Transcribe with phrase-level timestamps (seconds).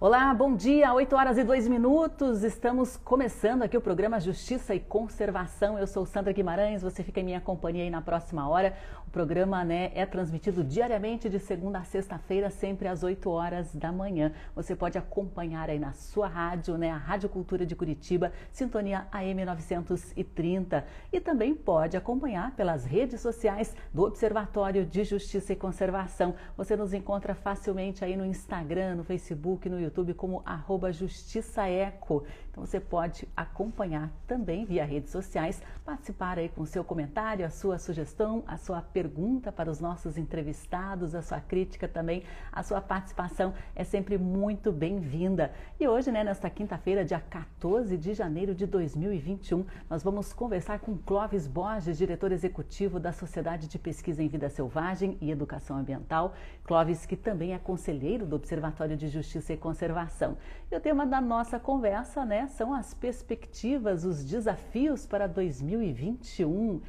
[0.00, 2.42] Olá, bom dia, 8 horas e 2 minutos.
[2.42, 5.78] Estamos começando aqui o programa Justiça e Conservação.
[5.78, 8.76] Eu sou Sandra Guimarães, você fica em minha companhia aí na próxima hora.
[9.06, 13.92] O programa né, é transmitido diariamente de segunda a sexta-feira, sempre às 8 horas da
[13.92, 14.32] manhã.
[14.56, 19.44] Você pode acompanhar aí na sua rádio, né, a Rádio Cultura de Curitiba, sintonia AM
[19.44, 20.84] 930.
[21.12, 26.34] E também pode acompanhar pelas redes sociais do Observatório de Justiça e Conservação.
[26.56, 32.24] Você nos encontra facilmente aí no Instagram, no Facebook, no YouTube como arroba justiçaeco.
[32.50, 37.78] Então você pode acompanhar também via redes sociais, participar aí com seu comentário, a sua
[37.78, 43.52] sugestão, a sua pergunta para os nossos entrevistados, a sua crítica também, a sua participação
[43.74, 45.52] é sempre muito bem-vinda.
[45.80, 50.96] E hoje, né, nesta quinta-feira, dia 14 de janeiro de 2021, nós vamos conversar com
[50.96, 56.34] Clóvis Borges, diretor executivo da Sociedade de Pesquisa em Vida Selvagem e Educação Ambiental.
[56.62, 60.36] Clóvis, que também é conselheiro do Observatório de Justiça e Conservação.
[60.70, 66.80] E o tema da nossa conversa, né, são as perspectivas, os desafios para 2021.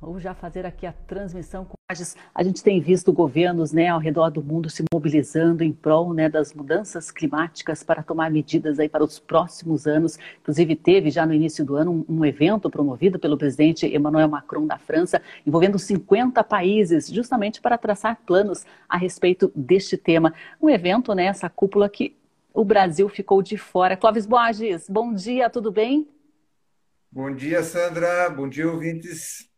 [0.00, 1.74] Vamos já fazer aqui a transmissão com
[2.32, 6.28] a gente tem visto governos né, ao redor do mundo se mobilizando em prol né,
[6.28, 10.16] das mudanças climáticas para tomar medidas aí para os próximos anos.
[10.40, 14.68] Inclusive, teve já no início do ano um, um evento promovido pelo presidente Emmanuel Macron
[14.68, 20.32] da França, envolvendo 50 países, justamente para traçar planos a respeito deste tema.
[20.62, 22.14] Um evento, né, essa cúpula que
[22.52, 23.96] o Brasil ficou de fora.
[23.96, 26.08] Clóvis Borges, bom dia, tudo bem?
[27.10, 28.30] Bom dia, Sandra.
[28.30, 29.50] Bom dia, ouvintes.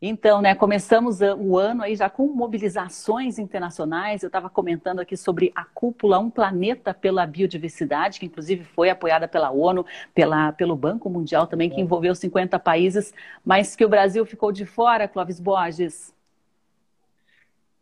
[0.00, 4.22] Então, né, começamos o ano aí já com mobilizações internacionais.
[4.22, 9.26] Eu estava comentando aqui sobre a cúpula Um Planeta pela Biodiversidade, que inclusive foi apoiada
[9.26, 13.12] pela ONU, pela, pelo Banco Mundial também, que envolveu 50 países,
[13.44, 16.14] mas que o Brasil ficou de fora, Clóvis Borges.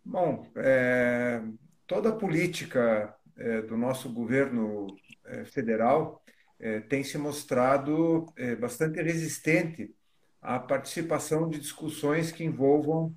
[0.02, 1.42] Bom, é,
[1.86, 4.86] toda a política é, do nosso governo
[5.24, 6.22] é, federal
[6.58, 9.94] é, tem se mostrado bastante resistente
[10.40, 13.14] à participação de discussões que envolvam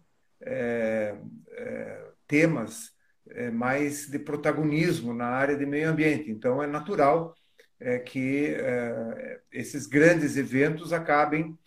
[2.28, 2.92] temas
[3.54, 6.30] mais de protagonismo na área de meio ambiente.
[6.30, 7.34] Então, é natural
[8.06, 8.58] que
[9.52, 11.58] esses grandes eventos acabem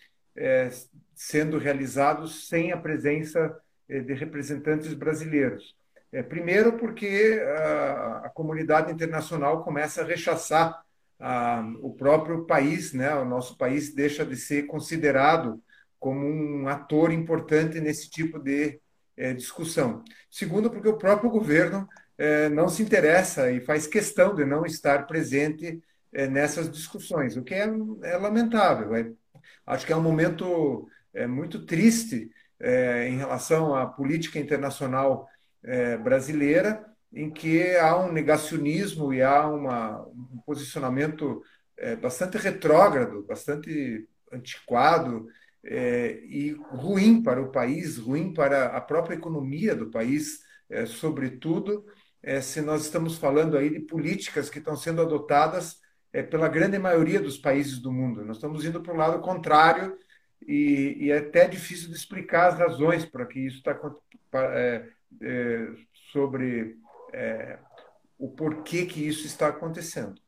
[1.14, 5.74] sendo realizados sem a presença de representantes brasileiros.
[6.12, 10.82] É, primeiro, porque a, a, comunidade internacional começa a rechaçar
[11.18, 13.14] a, o próprio país, né?
[13.14, 15.62] o nosso país deixa de ser considerado
[15.98, 18.78] como um ator importante nesse tipo de
[19.16, 20.04] é, discussão.
[20.30, 25.06] Segundo, porque o próprio governo é, não se interessa e faz questão de não estar
[25.06, 27.66] presente é, nessas discussões, o que é,
[28.02, 28.94] é lamentável.
[28.94, 29.10] É,
[29.66, 30.88] acho que é um momento
[31.28, 32.30] muito triste
[33.06, 35.28] em relação à política internacional
[35.64, 41.42] é, brasileira, em que há um negacionismo e há uma, um posicionamento
[41.76, 45.28] é, bastante retrógrado, bastante antiquado
[45.64, 50.40] é, e ruim para o país, ruim para a própria economia do país,
[50.70, 51.84] é, sobretudo
[52.22, 55.80] é, se nós estamos falando aí de políticas que estão sendo adotadas
[56.12, 58.24] é, pela grande maioria dos países do mundo.
[58.24, 59.98] Nós estamos indo para o lado contrário
[60.46, 63.74] e, e, é até difícil de explicar as razões para que isso está
[66.12, 66.76] sobre
[67.12, 67.58] é,
[68.18, 70.20] o porquê que isso está acontecendo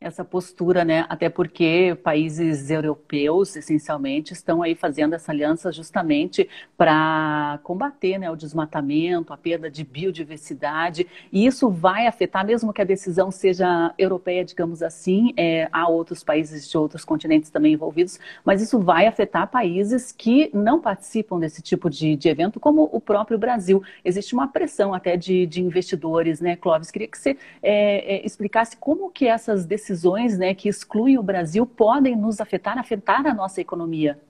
[0.00, 1.04] essa postura, né?
[1.10, 8.36] Até porque países europeus, essencialmente, estão aí fazendo essa aliança justamente para combater né, o
[8.36, 14.42] desmatamento, a perda de biodiversidade, e isso vai afetar, mesmo que a decisão seja europeia,
[14.42, 19.50] digamos assim, é, há outros países de outros continentes também envolvidos, mas isso vai afetar
[19.50, 23.82] países que não participam desse tipo de, de evento, como o próprio Brasil.
[24.02, 26.90] Existe uma pressão até de, de investidores, né, Clóvis?
[26.90, 31.22] Queria que você é, é, explicasse como que essas decisões decisões né, que excluem o
[31.22, 34.20] Brasil podem nos afetar, afetar a nossa economia?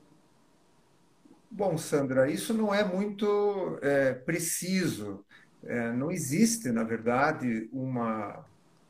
[1.50, 5.24] Bom, Sandra, isso não é muito é, preciso.
[5.64, 8.44] É, não existe, na verdade, uma,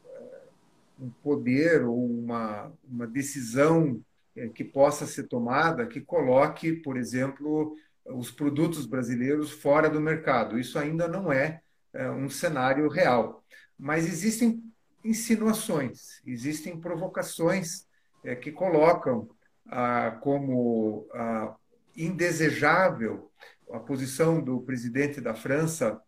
[0.04, 0.40] é,
[1.00, 4.00] um poder ou uma, uma decisão
[4.36, 10.58] é, que possa ser tomada que coloque, por exemplo, os produtos brasileiros fora do mercado.
[10.58, 11.60] Isso ainda não é,
[11.92, 13.42] é um cenário real.
[13.78, 14.69] Mas existem
[15.04, 17.86] insinuações, existem provocações
[18.24, 19.28] é, que colocam
[19.66, 21.54] ah, como ah,
[21.96, 23.30] indesejável
[23.72, 26.00] a posição do presidente da França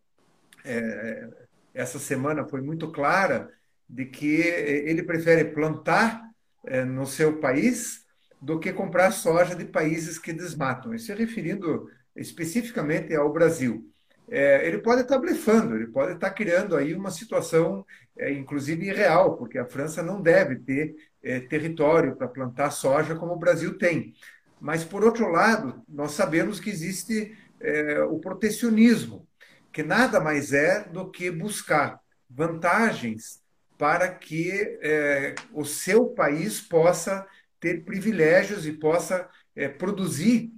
[0.64, 1.28] é,
[1.74, 3.50] essa semana foi muito clara
[3.88, 6.22] de que ele prefere plantar
[6.66, 8.04] é, no seu país
[8.40, 10.94] do que comprar soja de países que desmatam.
[10.94, 13.91] Isso se referindo especificamente ao Brasil.
[14.34, 17.84] É, ele pode estar blefando, ele pode estar criando aí uma situação,
[18.16, 23.34] é, inclusive irreal, porque a França não deve ter é, território para plantar soja como
[23.34, 24.14] o Brasil tem.
[24.58, 29.28] Mas, por outro lado, nós sabemos que existe é, o protecionismo,
[29.70, 32.00] que nada mais é do que buscar
[32.30, 33.42] vantagens
[33.76, 34.50] para que
[34.80, 37.26] é, o seu país possa
[37.60, 40.50] ter privilégios e possa é, produzir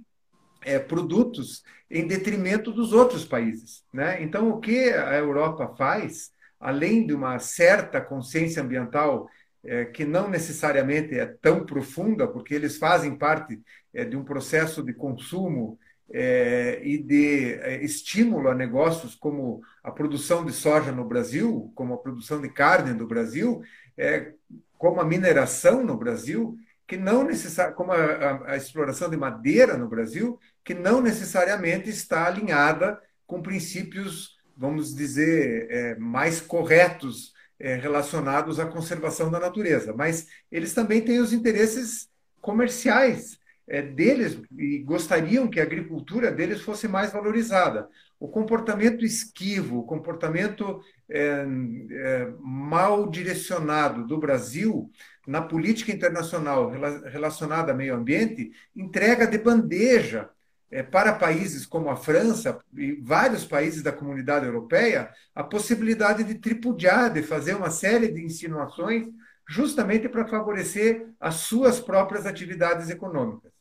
[0.65, 3.83] é, produtos em detrimento dos outros países.
[3.93, 4.21] Né?
[4.21, 9.29] Então, o que a Europa faz, além de uma certa consciência ambiental
[9.63, 13.61] é, que não necessariamente é tão profunda, porque eles fazem parte
[13.93, 15.79] é, de um processo de consumo
[16.11, 21.93] é, e de é, estímulo a negócios como a produção de soja no Brasil, como
[21.93, 23.61] a produção de carne no Brasil,
[23.97, 24.33] é,
[24.77, 29.77] como a mineração no Brasil, que não necessariamente, como a, a, a, exploração de madeira
[29.77, 37.75] no Brasil, que não necessariamente está alinhada com princípios, vamos dizer, é, mais corretos é,
[37.75, 39.93] relacionados à conservação da natureza.
[39.93, 42.07] Mas eles também têm os interesses
[42.39, 47.89] comerciais é, deles e gostariam que a agricultura deles fosse mais valorizada.
[48.19, 51.45] O comportamento esquivo, o comportamento é,
[51.91, 54.89] é, mal direcionado do Brasil
[55.25, 56.69] na política internacional
[57.05, 60.29] relacionada ao meio ambiente entrega de bandeja
[60.71, 66.35] é, para países como a França e vários países da comunidade europeia a possibilidade de
[66.35, 69.07] tripudiar, de fazer uma série de insinuações
[69.47, 73.55] justamente para favorecer as suas próprias atividades econômicas.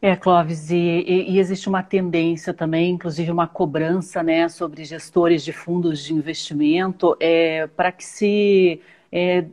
[0.00, 5.52] É, Clóvis, e, e, existe uma tendência também, inclusive uma cobrança né, sobre gestores de
[5.52, 8.80] fundos de investimento, é, para que se
[9.12, 9.46] é,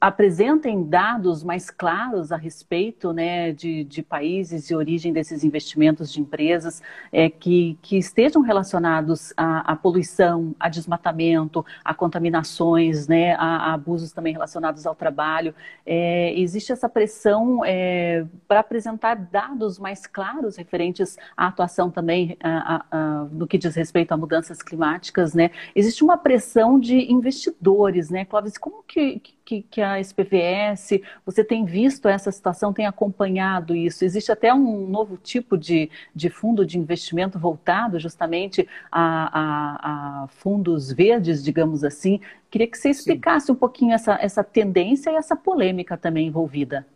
[0.00, 6.20] apresentem dados mais claros a respeito né, de, de, países e origem desses investimentos de
[6.20, 6.82] empresas
[7.12, 13.74] é, que, que, estejam relacionados à, à, poluição, a desmatamento, a contaminações, né, a, a
[13.74, 15.54] abusos também relacionados ao trabalho.
[15.84, 22.84] É, existe essa pressão é, para apresentar dados mais claros referentes à atuação também a,
[22.90, 25.34] a, no que diz respeito a mudanças climáticas.
[25.34, 25.50] Né?
[25.76, 28.56] Existe uma pressão de investidores, né, Clóvis?
[28.56, 29.37] Como que, que,
[29.70, 34.04] que a SPVS, você tem visto essa situação, tem acompanhado isso?
[34.04, 40.28] Existe até um novo tipo de, de fundo de investimento voltado justamente a, a, a
[40.28, 42.20] fundos verdes, digamos assim.
[42.50, 43.52] Queria que você explicasse Sim.
[43.52, 46.86] um pouquinho essa, essa tendência e essa polêmica também envolvida.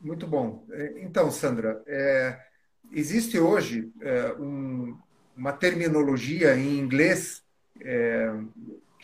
[0.00, 0.62] Muito bom.
[0.70, 2.38] É, então, Sandra, é,
[2.92, 4.96] existe hoje é, um,
[5.36, 7.42] uma terminologia em inglês
[7.80, 8.32] é,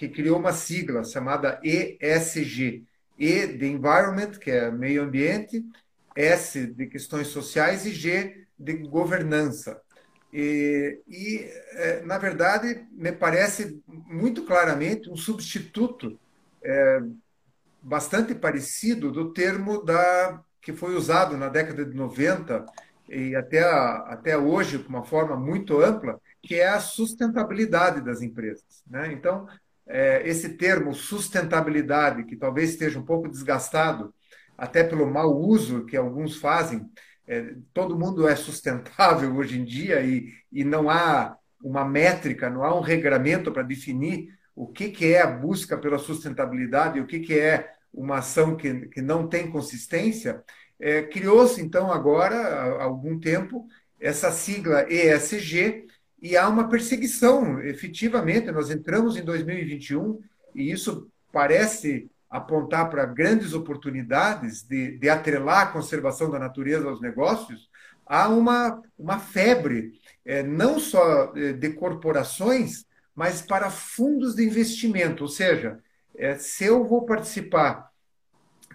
[0.02, 2.84] que criou uma sigla chamada ESG.
[3.16, 5.64] E de Environment, que é meio ambiente,
[6.16, 9.80] S de questões sociais e G de governança.
[10.32, 16.18] E, e é, na verdade, me parece muito claramente um substituto
[16.64, 17.00] é,
[17.80, 22.66] bastante parecido do termo da, que foi usado na década de 90
[23.08, 28.82] e até, até hoje, de uma forma muito ampla, que é a sustentabilidade das empresas.
[28.90, 29.12] Né?
[29.12, 29.46] Então,
[29.92, 34.14] é, esse termo sustentabilidade, que talvez esteja um pouco desgastado,
[34.56, 36.90] até pelo mau uso que alguns fazem,
[37.28, 42.64] é, todo mundo é sustentável hoje em dia e, e não há uma métrica, não
[42.64, 47.20] há um regramento para definir o que, que é a busca pela sustentabilidade o que,
[47.20, 50.42] que é uma ação que, que não tem consistência,
[50.80, 53.66] é, criou-se então agora, há algum tempo,
[54.00, 55.86] essa sigla ESG,
[56.22, 58.52] e há uma perseguição, efetivamente.
[58.52, 60.20] Nós entramos em 2021
[60.54, 67.00] e isso parece apontar para grandes oportunidades de, de atrelar a conservação da natureza aos
[67.00, 67.68] negócios.
[68.06, 72.86] Há uma, uma febre, é, não só é, de corporações,
[73.16, 75.24] mas para fundos de investimento.
[75.24, 75.80] Ou seja,
[76.14, 77.90] é, se eu vou participar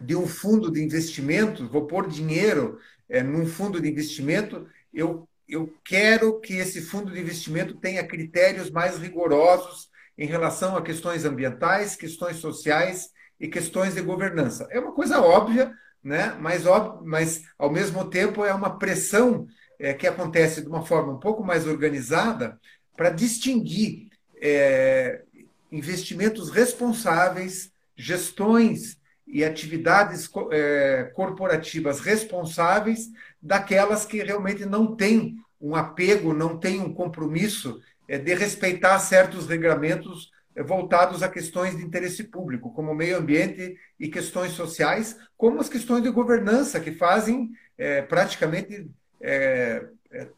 [0.01, 2.77] de um fundo de investimento, vou pôr dinheiro
[3.07, 8.69] é, num fundo de investimento, eu eu quero que esse fundo de investimento tenha critérios
[8.69, 14.67] mais rigorosos em relação a questões ambientais, questões sociais e questões de governança.
[14.71, 15.71] É uma coisa óbvia,
[16.03, 16.35] né?
[16.39, 19.47] mas, óbvio, mas ao mesmo tempo é uma pressão
[19.79, 22.59] é, que acontece de uma forma um pouco mais organizada
[22.95, 24.09] para distinguir
[24.41, 25.23] é,
[25.71, 28.97] investimentos responsáveis, gestões
[29.27, 33.09] e atividades é, corporativas responsáveis
[33.41, 39.47] daquelas que realmente não têm um apego, não têm um compromisso é, de respeitar certos
[39.47, 45.59] regramentos é, voltados a questões de interesse público, como meio ambiente e questões sociais, como
[45.59, 48.89] as questões de governança, que fazem é, praticamente
[49.21, 49.85] é,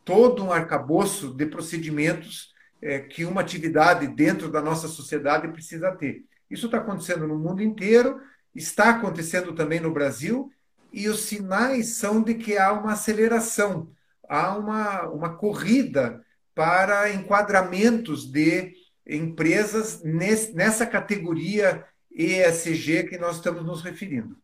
[0.04, 6.24] todo um arcabouço de procedimentos é, que uma atividade dentro da nossa sociedade precisa ter.
[6.50, 8.20] Isso está acontecendo no mundo inteiro,
[8.56, 10.52] está acontecendo também no Brasil,
[10.92, 13.92] e os sinais são de que há uma aceleração,
[14.28, 16.24] há uma, uma corrida
[16.56, 18.74] para enquadramentos de
[19.08, 24.38] empresas nesse, nessa categoria ESG que nós estamos nos referindo.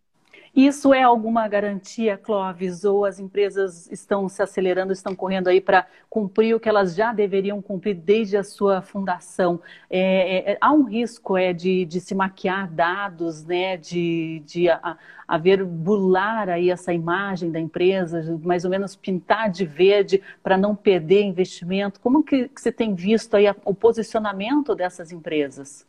[0.56, 5.86] Isso é alguma garantia, Clóvis, ou as empresas estão se acelerando, estão correndo aí para
[6.10, 9.60] cumprir o que elas já deveriam cumprir desde a sua fundação?
[9.90, 14.70] É, é, é, há um risco é, de, de se maquiar dados, né, de, de
[14.70, 14.98] a,
[15.28, 20.74] haver burlar aí essa imagem da empresa, mais ou menos pintar de verde para não
[20.74, 22.00] perder investimento.
[22.00, 25.86] Como que, que você tem visto aí o posicionamento dessas empresas?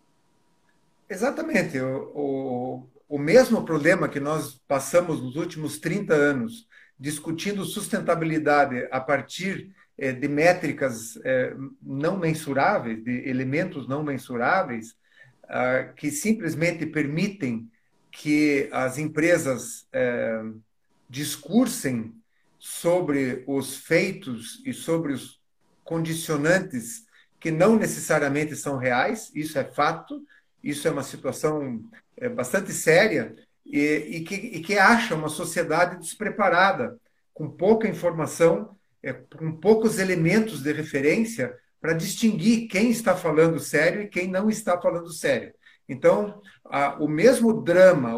[1.08, 1.78] Exatamente.
[1.80, 6.67] O o mesmo problema que nós passamos nos últimos 30 anos
[6.99, 14.97] discutindo sustentabilidade a partir eh, de métricas eh, não mensuráveis, de elementos não mensuráveis,
[15.49, 17.71] ah, que simplesmente permitem
[18.11, 20.43] que as empresas eh,
[21.09, 22.15] discursem
[22.59, 25.41] sobre os feitos e sobre os
[25.85, 27.05] condicionantes
[27.39, 30.21] que não necessariamente são reais, isso é fato,
[30.63, 31.83] isso é uma situação
[32.17, 33.35] é, bastante séria
[33.65, 36.99] e, e, que, e, que, acha uma sociedade despreparada,
[37.35, 44.03] com pouca informação, é, com poucos elementos de referência para distinguir quem está falando sério
[44.03, 45.53] e quem não está falando sério.
[45.89, 48.13] Então, a, o mesmo drama,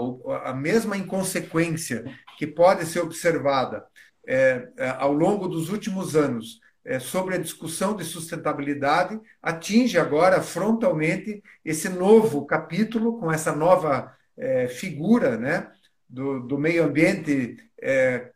[0.45, 2.05] a mesma inconsequência
[2.39, 3.85] que pode ser observada
[4.27, 6.61] é, é, ao longo dos últimos anos
[6.99, 14.69] sobre a discussão de sustentabilidade atinge agora frontalmente esse novo capítulo, com essa nova é,
[14.69, 15.71] figura né,
[16.09, 18.31] do, do meio ambiente, é,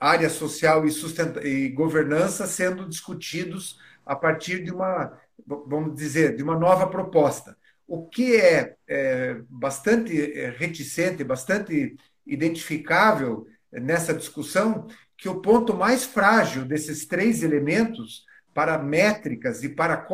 [0.00, 0.90] área social e,
[1.46, 5.16] e governança sendo discutidos a partir de uma,
[5.46, 7.56] vamos dizer, de uma nova proposta.
[7.86, 14.86] O que é, é bastante é, reticente, bastante identificável nessa discussão
[15.22, 20.04] que o ponto mais frágil desses três elementos para métricas e para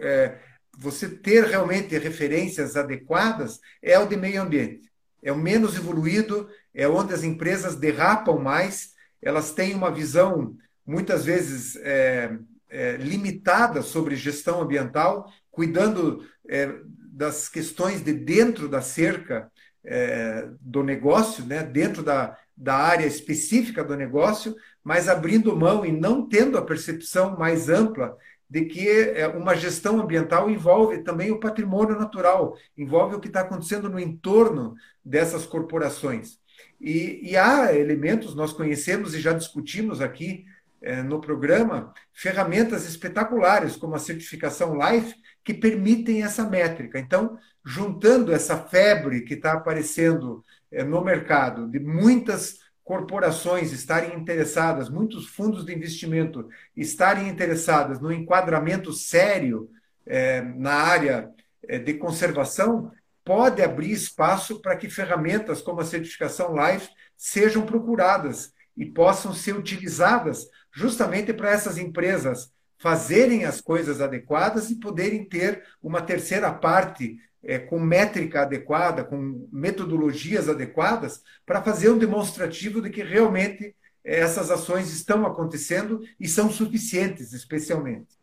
[0.00, 0.36] é,
[0.76, 4.90] você ter realmente referências adequadas é o de meio ambiente.
[5.22, 11.24] É o menos evoluído, é onde as empresas derrapam mais, elas têm uma visão muitas
[11.24, 12.36] vezes é,
[12.68, 16.74] é, limitada sobre gestão ambiental, cuidando é,
[17.12, 19.52] das questões de dentro da cerca
[19.84, 25.92] é, do negócio, né, dentro da, da área específica do negócio, mas abrindo mão e
[25.92, 28.16] não tendo a percepção mais ampla
[28.50, 33.42] de que é, uma gestão ambiental envolve também o patrimônio natural, envolve o que está
[33.42, 34.74] acontecendo no entorno
[35.04, 36.38] dessas corporações.
[36.80, 40.44] E, e há elementos, nós conhecemos e já discutimos aqui
[40.80, 46.98] é, no programa, ferramentas espetaculares, como a certificação LIFE, que permitem essa métrica.
[46.98, 52.58] Então, juntando essa febre que está aparecendo no mercado, de muitas
[52.88, 59.68] corporações estarem interessadas, muitos fundos de investimento estarem interessadas no enquadramento sério
[60.06, 61.30] é, na área
[61.68, 62.90] é, de conservação,
[63.22, 69.54] pode abrir espaço para que ferramentas como a certificação LIFE sejam procuradas e possam ser
[69.54, 77.18] utilizadas justamente para essas empresas fazerem as coisas adequadas e poderem ter uma terceira parte
[77.42, 84.20] é, com métrica adequada, com metodologias adequadas, para fazer um demonstrativo de que realmente é,
[84.20, 88.18] essas ações estão acontecendo e são suficientes, especialmente.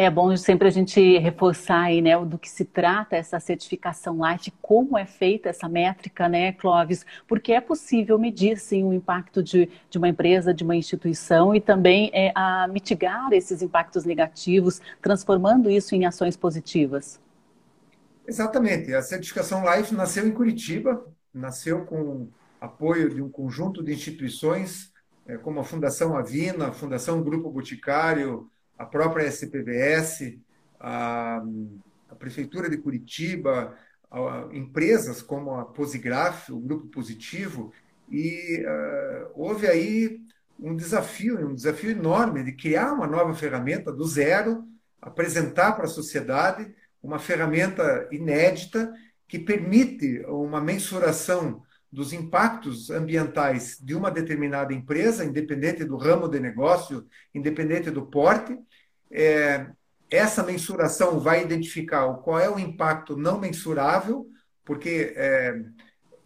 [0.00, 4.52] É bom sempre a gente reforçar aí, né, do que se trata essa certificação Light,
[4.62, 7.04] como é feita essa métrica, né, Clóvis?
[7.26, 11.60] Porque é possível medir, sim, o impacto de, de uma empresa, de uma instituição e
[11.60, 17.18] também é, a mitigar esses impactos negativos, transformando isso em ações positivas.
[18.28, 18.94] Exatamente.
[18.94, 22.28] A certificação Life nasceu em Curitiba, nasceu com
[22.60, 24.92] apoio de um conjunto de instituições,
[25.26, 30.38] é, como a Fundação Avina, a Fundação Grupo Boticário, a própria SPVS,
[30.78, 31.42] a,
[32.10, 33.74] a Prefeitura de Curitiba,
[34.10, 37.72] a, empresas como a Posigraf, o Grupo Positivo,
[38.10, 40.20] e uh, houve aí
[40.60, 44.66] um desafio, um desafio enorme de criar uma nova ferramenta do zero,
[45.00, 48.92] apresentar para a sociedade uma ferramenta inédita
[49.26, 56.38] que permite uma mensuração dos impactos ambientais de uma determinada empresa, independente do ramo de
[56.38, 58.58] negócio, independente do porte.
[59.10, 59.66] É,
[60.10, 64.26] essa mensuração vai identificar qual é o impacto não mensurável,
[64.64, 65.62] porque é,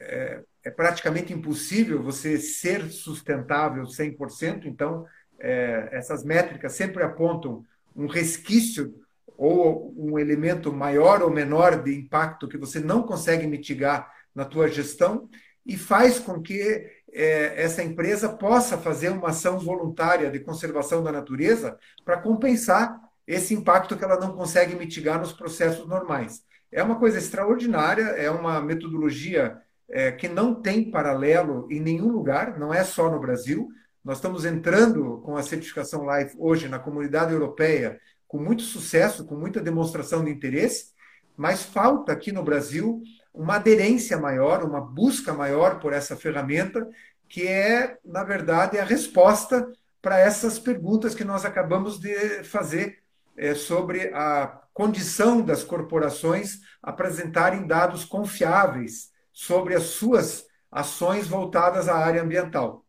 [0.01, 5.07] é, é praticamente impossível você ser sustentável 100%, então
[5.39, 7.65] é, essas métricas sempre apontam
[7.95, 9.02] um resquício
[9.37, 14.69] ou um elemento maior ou menor de impacto que você não consegue mitigar na tua
[14.69, 15.29] gestão
[15.65, 21.13] e faz com que é, essa empresa possa fazer uma ação voluntária de conservação da
[21.13, 26.43] natureza para compensar esse impacto que ela não consegue mitigar nos processos normais.
[26.71, 29.59] É uma coisa extraordinária, é uma metodologia
[29.89, 33.69] é, que não tem paralelo em nenhum lugar, não é só no Brasil.
[34.03, 38.01] Nós estamos entrando com a certificação Life hoje na comunidade europeia
[38.33, 40.95] com muito sucesso, com muita demonstração de interesse,
[41.37, 43.03] mas falta aqui no Brasil
[43.35, 46.89] uma aderência maior, uma busca maior por essa ferramenta,
[47.29, 49.71] que é, na verdade, a resposta
[50.01, 53.03] para essas perguntas que nós acabamos de fazer
[53.37, 61.99] é, sobre a condição das corporações apresentarem dados confiáveis sobre as suas ações voltadas à
[61.99, 62.82] área ambiental.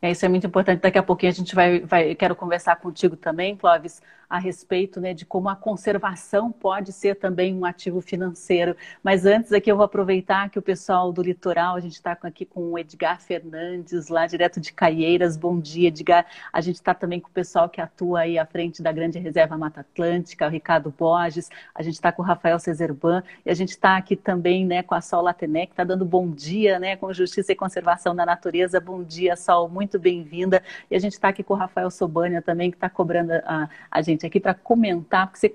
[0.00, 0.80] É, isso é muito importante.
[0.80, 5.14] Daqui a pouquinho a gente vai, vai quero conversar contigo também, Clóvis, a respeito né,
[5.14, 8.76] de como a conservação pode ser também um ativo financeiro.
[9.02, 12.44] Mas antes aqui eu vou aproveitar que o pessoal do litoral, a gente está aqui
[12.44, 15.36] com o Edgar Fernandes, lá direto de Caieiras.
[15.36, 16.26] Bom dia, Edgar.
[16.52, 19.56] A gente está também com o pessoal que atua aí à frente da Grande Reserva
[19.56, 21.48] Mata Atlântica, o Ricardo Borges.
[21.74, 24.94] A gente está com o Rafael Cezerban e a gente está aqui também né, com
[24.94, 28.78] a Sol Latené, que está dando bom dia né, com Justiça e Conservação da Natureza.
[28.80, 30.62] Bom dia, Sol, muito bem-vinda.
[30.90, 34.02] E a gente está aqui com o Rafael Sobania também, que está cobrando a, a
[34.02, 35.52] gente gente aqui para comentar, porque você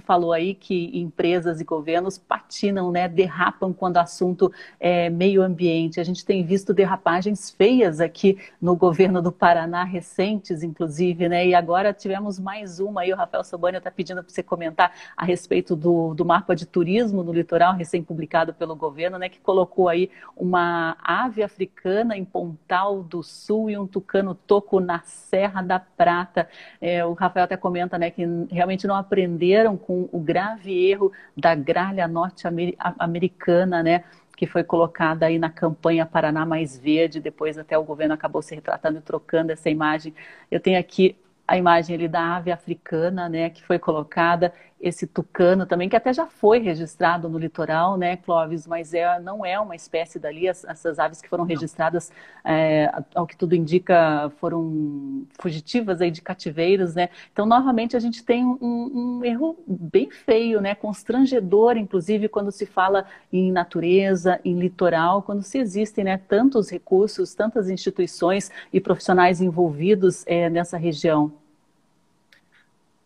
[0.00, 4.50] falou aí que empresas e governos patinam, né, derrapam quando o assunto
[4.80, 6.00] é meio ambiente.
[6.00, 11.46] A gente tem visto derrapagens feias aqui no governo do Paraná, recentes, inclusive, né?
[11.46, 15.24] E agora tivemos mais uma aí, o Rafael Sobania está pedindo para você comentar a
[15.24, 19.28] respeito do, do mapa de turismo no litoral, recém-publicado pelo governo, né?
[19.28, 25.00] Que colocou aí uma ave africana em Pontal do Sul e um tucano toco na
[25.00, 26.48] Serra da Prata.
[26.80, 31.54] É, o Rafael até comenta né, que realmente não aprenderam com o grave erro da
[31.54, 34.04] gralha norte-americana, né,
[34.36, 38.54] que foi colocada aí na campanha Paraná Mais Verde, depois até o governo acabou se
[38.54, 40.14] retratando e trocando essa imagem.
[40.50, 45.66] Eu tenho aqui a imagem ali da ave africana, né, que foi colocada, esse tucano
[45.66, 49.74] também, que até já foi registrado no litoral, né, Clóvis, mas é, não é uma
[49.74, 52.12] espécie dali, as, essas aves que foram registradas,
[52.44, 58.24] é, ao que tudo indica, foram fugitivas aí de cativeiros, né, então novamente a gente
[58.24, 64.58] tem um, um erro bem feio, né, constrangedor, inclusive quando se fala em natureza, em
[64.58, 71.32] litoral, quando se existem, né, tantos recursos, tantas instituições e profissionais envolvidos é, nessa região.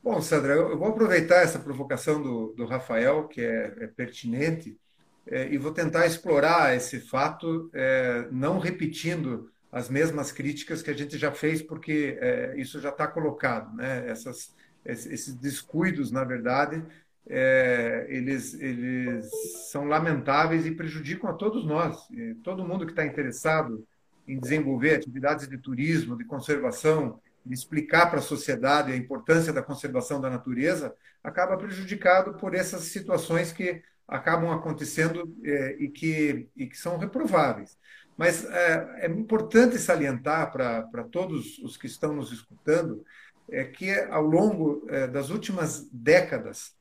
[0.02, 4.76] Bom, Sandra, eu vou aproveitar essa provocação do, do Rafael, que é, é pertinente,
[5.24, 10.92] é, e vou tentar explorar esse fato, é, não repetindo as mesmas críticas que a
[10.92, 13.76] gente já fez, porque é, isso já está colocado.
[13.76, 14.10] Né?
[14.10, 14.52] Essas,
[14.84, 16.84] esses descuidos, na verdade,
[17.28, 19.30] é, eles, eles
[19.70, 22.08] são lamentáveis e prejudicam a todos nós.
[22.42, 23.86] Todo mundo que está interessado
[24.26, 30.20] em desenvolver atividades de turismo, de conservação, explicar para a sociedade a importância da conservação
[30.20, 36.76] da natureza, acaba prejudicado por essas situações que acabam acontecendo é, e, que, e que
[36.76, 37.78] são reprováveis.
[38.16, 43.05] Mas é, é importante salientar para todos os que estão nos escutando
[43.50, 46.74] é que, ao longo é, das últimas décadas,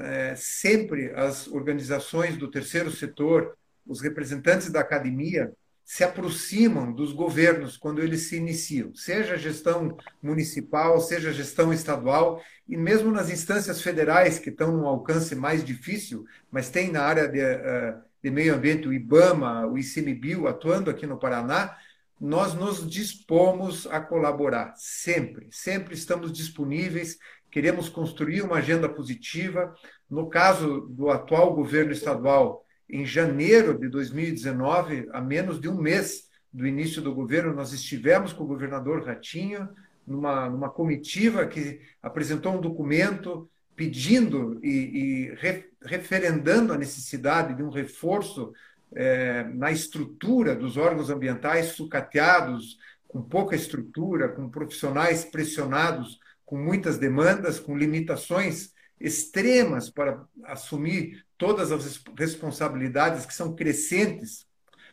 [0.00, 5.52] é, sempre as organizações do terceiro setor, os representantes da academia,
[5.88, 11.72] se aproximam dos governos quando eles se iniciam, seja a gestão municipal, seja a gestão
[11.72, 17.02] estadual, e mesmo nas instâncias federais, que estão num alcance mais difícil, mas tem na
[17.02, 21.74] área de, eh, de meio ambiente o IBAMA, o ICMBio atuando aqui no Paraná,
[22.20, 27.16] nós nos dispomos a colaborar, sempre, sempre estamos disponíveis,
[27.50, 29.74] queremos construir uma agenda positiva.
[30.10, 36.28] No caso do atual governo estadual, em janeiro de 2019, a menos de um mês
[36.52, 39.68] do início do governo, nós estivemos com o governador Ratinho
[40.06, 47.62] numa, numa comitiva que apresentou um documento pedindo e, e re, referendando a necessidade de
[47.62, 48.52] um reforço
[48.94, 56.98] é, na estrutura dos órgãos ambientais sucateados, com pouca estrutura, com profissionais pressionados, com muitas
[56.98, 64.46] demandas, com limitações extremas para assumir todas as responsabilidades que são crescentes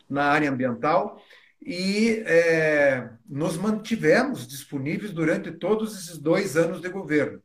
[0.09, 1.21] na área ambiental
[1.61, 7.41] e é, nos mantivemos disponíveis durante todos esses dois anos de governo.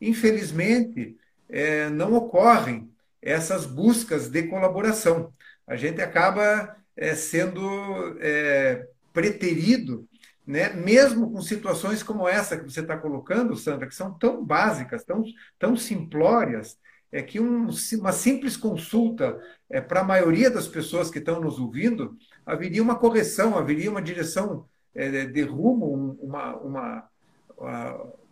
[0.00, 1.16] Infelizmente,
[1.48, 5.32] é, não ocorrem essas buscas de colaboração.
[5.66, 10.06] A gente acaba é, sendo é, preterido
[10.46, 10.72] né?
[10.72, 15.22] mesmo com situações como essa que você está colocando, Sandra, que são tão básicas, tão,
[15.58, 16.78] tão simplórias,
[17.10, 21.58] é que um, uma simples consulta é, para a maioria das pessoas que estão nos
[21.58, 27.08] ouvindo, haveria uma correção, haveria uma direção é, de rumo, uma, uma,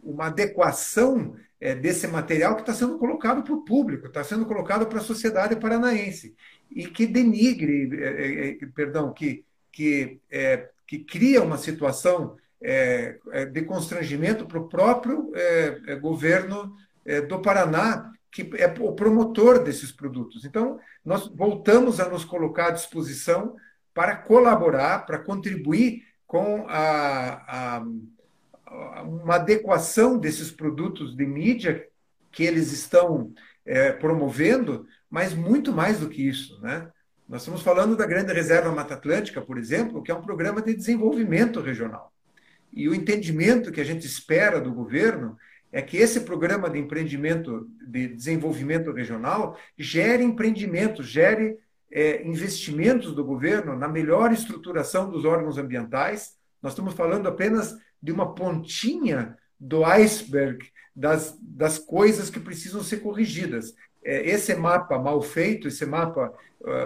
[0.03, 4.87] uma adequação é, desse material que está sendo colocado para o público, está sendo colocado
[4.87, 6.35] para a sociedade paranaense,
[6.69, 10.21] e que denigre, é, é, é perdão, que, que,
[10.87, 13.19] que cria uma situação é,
[13.51, 15.33] de constrangimento para o próprio
[16.01, 16.75] governo
[17.29, 20.45] do Paraná, que é o promotor desses produtos.
[20.45, 23.57] Então, nós voltamos a nos colocar à disposição
[23.93, 27.85] para colaborar, para contribuir com a, a,
[28.67, 31.87] a uma adequação desses produtos de mídia
[32.31, 33.33] que eles estão
[33.67, 36.59] é, promovendo, mas muito mais do que isso.
[36.63, 36.91] Né?
[37.29, 40.75] Nós estamos falando da Grande Reserva Mata Atlântica, por exemplo, que é um programa de
[40.75, 42.13] desenvolvimento regional.
[42.73, 45.37] E o entendimento que a gente espera do governo
[45.71, 51.59] é que esse programa de empreendimento, de desenvolvimento regional, gere empreendimentos, gere
[51.91, 56.37] é, investimentos do governo na melhor estruturação dos órgãos ambientais.
[56.63, 62.99] Nós estamos falando apenas de uma pontinha do iceberg das, das coisas que precisam ser
[62.99, 63.75] corrigidas.
[64.05, 66.35] É, esse mapa mal feito, esse mapa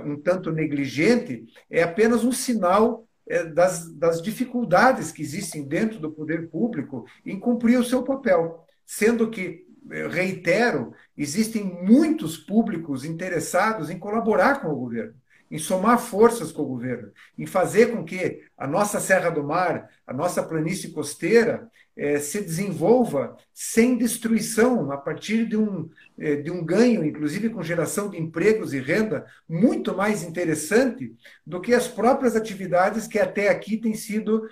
[0.05, 6.13] um tanto negligente, é apenas um sinal é, das, das dificuldades que existem dentro do
[6.13, 8.65] poder público em cumprir o seu papel.
[8.85, 15.15] Sendo que, eh, reitero, existem muitos públicos interessados em colaborar com o governo,
[15.51, 19.89] em somar forças com o governo, em fazer com que a nossa Serra do Mar,
[20.07, 26.51] a nossa planície costeira, eh, se desenvolva sem destruição, a partir de um, eh, de
[26.51, 31.15] um ganho, inclusive com geração de empregos e renda, muito mais interessante
[31.47, 34.49] do que as próprias atividades que até aqui têm sido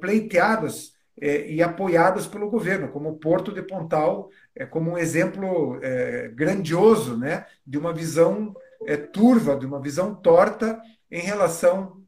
[0.00, 5.78] pleiteadas é, e apoiadas pelo governo, como o Porto de Pontal, é, como um exemplo
[5.82, 8.54] é, grandioso né, de uma visão
[8.86, 10.80] é, turva, de uma visão torta
[11.10, 12.02] em relação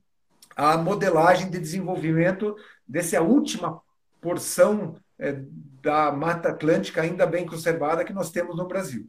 [0.57, 2.57] à modelagem de desenvolvimento
[2.88, 3.81] dessa última
[4.24, 5.38] porção é,
[5.82, 9.06] da Mata Atlântica ainda bem conservada que nós temos no Brasil.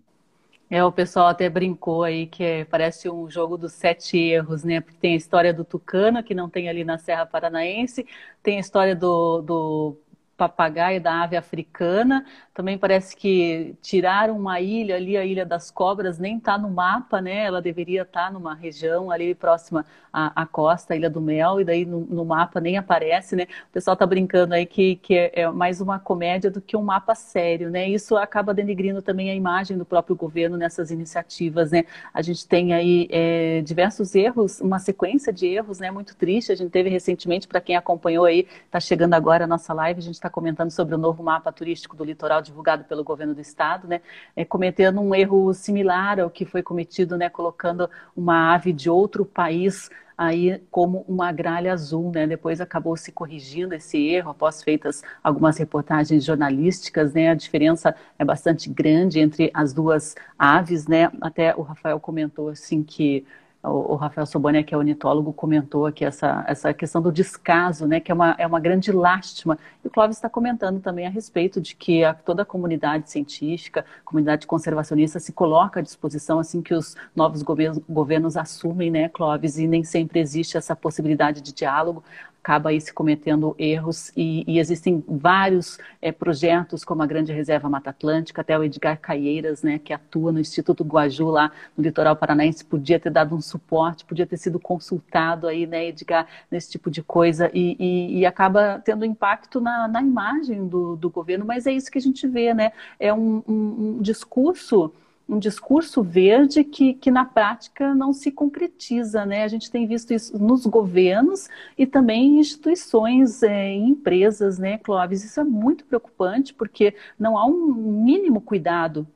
[0.70, 4.82] É, o pessoal até brincou aí que é, parece um jogo dos sete erros, né?
[4.82, 8.06] Porque tem a história do Tucano, que não tem ali na Serra Paranaense,
[8.44, 9.98] tem a história do, do
[10.38, 12.26] papagaio da ave africana.
[12.54, 17.22] Também parece que tiraram uma ilha ali, a Ilha das Cobras, nem está no mapa,
[17.22, 17.46] né?
[17.46, 21.60] Ela deveria estar tá numa região ali próxima à, à, costa, a Ilha do Mel,
[21.60, 23.44] e daí no, no mapa nem aparece, né?
[23.70, 26.82] O pessoal está brincando aí que, que é, é, mais uma comédia do que um
[26.82, 27.88] mapa sério, né?
[27.90, 31.86] Isso acaba denegrindo também a imagem do próprio governo nessas iniciativas, né?
[32.14, 35.92] A gente tem aí é, diversos erros, uma sequência de erros, né?
[35.92, 36.52] Muito triste.
[36.52, 40.04] A gente teve recentemente, para quem acompanhou aí, está chegando agora a nossa live, a
[40.04, 43.88] gente está comentando sobre o novo mapa turístico do litoral divulgado pelo governo do estado,
[43.88, 44.02] né,
[44.36, 49.26] é, cometendo um erro similar ao que foi cometido, né, colocando uma ave de outro
[49.26, 52.26] país aí como uma gralha azul, né?
[52.26, 57.30] Depois acabou se corrigindo esse erro após feitas algumas reportagens jornalísticas, né?
[57.30, 61.12] A diferença é bastante grande entre as duas aves, né?
[61.20, 63.26] Até o Rafael comentou assim que
[63.70, 68.12] o, Rafael Sobania, que é ornitólogo, comentou aqui essa, essa questão do descaso, né, que
[68.12, 69.58] é uma, é uma grande lástima.
[69.84, 73.86] E o Clóvis está comentando também a respeito de que a, toda a comunidade científica,
[74.04, 79.58] comunidade conservacionista se coloca à disposição assim que os novos governos, governos assumem, né, Clóvis,
[79.58, 82.04] e nem sempre existe essa possibilidade de diálogo
[82.46, 87.68] acaba aí se cometendo erros e, e existem vários é, projetos como a Grande Reserva
[87.68, 92.16] Mata Atlântica, até o Edgar Caieiras, né, que atua no Instituto Guaju lá no litoral
[92.16, 96.92] paranaense, podia ter dado um suporte, podia ter sido consultado aí, né, Edgar, nesse tipo
[96.92, 101.66] de coisa e, e, e acaba tendo impacto na, na imagem do, do, governo, mas
[101.66, 104.94] é isso que a gente vê, né, é um, um, um discurso
[105.28, 109.44] um discurso verde que, que na prática não se concretiza, né?
[109.44, 114.78] A gente tem visto isso nos governos e também em instituições, é, em empresas, né,
[114.78, 115.24] Clóvis?
[115.24, 119.08] Isso é muito preocupante porque não há um mínimo cuidado.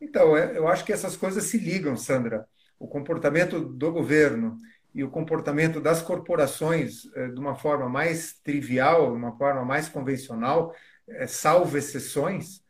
[0.00, 2.46] Então, é, eu acho que essas coisas se ligam, Sandra.
[2.78, 4.58] O comportamento do governo
[4.94, 9.88] e o comportamento das corporações, é, de uma forma mais trivial, de uma forma mais
[9.88, 10.74] convencional,
[11.08, 12.61] é, salvo exceções,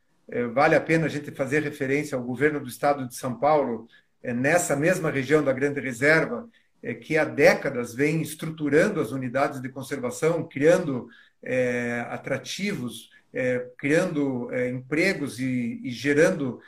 [0.52, 3.88] vale a pena a gente fazer referência ao governo do estado de São Paulo,
[4.22, 6.48] é, nessa mesma região da Grande Reserva,
[6.82, 11.08] é, que há décadas vem estruturando as unidades de conservação, criando
[12.08, 13.10] atrativos,
[13.76, 16.60] criando empregos e, e gerando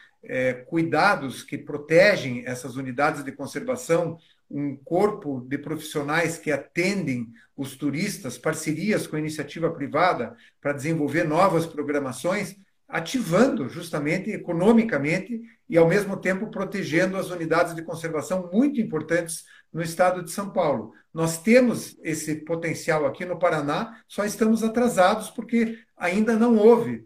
[0.67, 4.19] cuidados que protegem essas unidades de conservação
[4.51, 11.67] um corpo de profissionais que atendem os turistas, parcerias com iniciativa privada para desenvolver novas
[11.67, 12.57] programações,
[12.95, 19.83] ativando justamente economicamente e, ao mesmo tempo, protegendo as unidades de conservação muito importantes no
[19.83, 20.93] estado de São Paulo.
[21.13, 27.05] Nós temos esse potencial aqui no Paraná, só estamos atrasados porque ainda não houve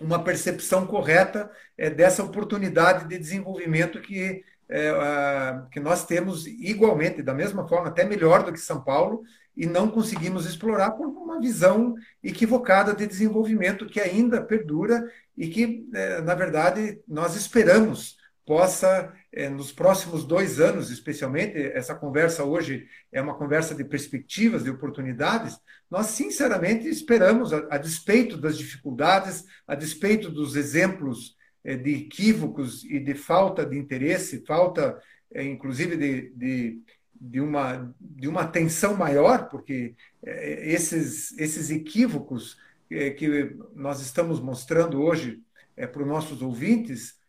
[0.00, 7.22] uma percepção correta é, dessa oportunidade de desenvolvimento que, é, a, que nós temos igualmente,
[7.22, 9.22] da mesma forma, até melhor do que São Paulo,
[9.56, 15.04] e não conseguimos explorar por uma visão equivocada de desenvolvimento que ainda perdura
[15.36, 21.94] e que, é, na verdade, nós esperamos possa, é, nos próximos dois anos, especialmente, essa
[21.94, 25.58] conversa hoje é uma conversa de perspectivas, de oportunidades,
[25.90, 32.98] nós sinceramente esperamos, a, despeito das dificuldades, a despeito dos exemplos é, de equívocos e
[32.98, 35.00] de falta de interesse, falta,
[35.34, 36.82] inclusive, de, de
[37.24, 42.58] de uma, de uma tensão maior, porque é, esses, esses equívocos
[42.90, 45.40] é, que nós estamos mostrando hoje
[45.76, 47.20] é, para os nossos ouvintes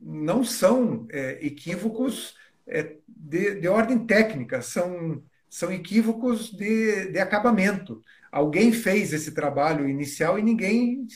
[0.00, 1.06] não são
[1.42, 2.34] equívocos
[3.06, 8.02] de, de ordem técnica, são, são equívocos de, de acabamento.
[8.32, 11.06] Alguém fez esse trabalho inicial e ninguém.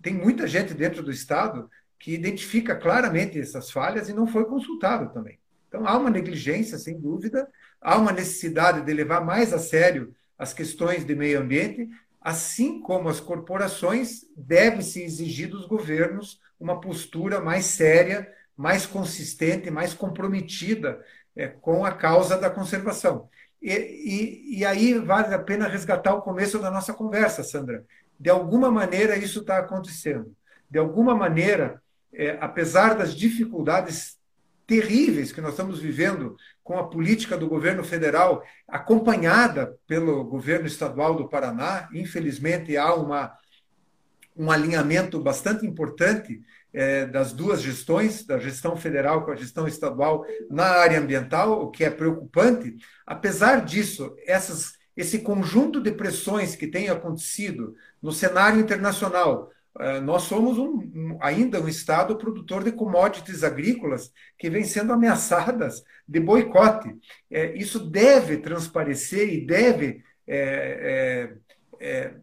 [0.00, 5.12] Tem muita gente dentro do Estado que identifica claramente essas falhas e não foi consultado
[5.12, 5.38] também.
[5.72, 7.48] Então, há uma negligência, sem dúvida,
[7.80, 11.88] há uma necessidade de levar mais a sério as questões de meio ambiente,
[12.20, 19.94] assim como as corporações, deve-se exigir dos governos uma postura mais séria, mais consistente, mais
[19.94, 21.02] comprometida
[21.34, 23.30] é, com a causa da conservação.
[23.62, 27.82] E, e, e, aí vale a pena resgatar o começo da nossa conversa, Sandra.
[28.20, 30.36] De alguma maneira isso está acontecendo.
[30.70, 31.82] De alguma maneira,
[32.12, 34.20] é, apesar das dificuldades
[34.72, 41.14] terríveis que nós estamos vivendo com a política do governo federal, acompanhada pelo governo estadual
[41.14, 41.90] do Paraná.
[41.92, 43.36] Infelizmente, há uma,
[44.34, 46.40] um alinhamento bastante importante
[46.72, 51.70] é, das duas gestões, da gestão federal com a gestão estadual na área ambiental, o
[51.70, 52.74] que é preocupante.
[53.06, 59.51] Apesar disso, essas, esse conjunto de pressões que tem acontecido no cenário internacional,
[60.02, 65.82] nós somos um, um, ainda um Estado produtor de commodities agrícolas que vem sendo ameaçadas
[66.06, 66.94] de boicote.
[67.30, 71.32] É, isso deve transparecer e deve é,
[71.80, 72.14] é, é,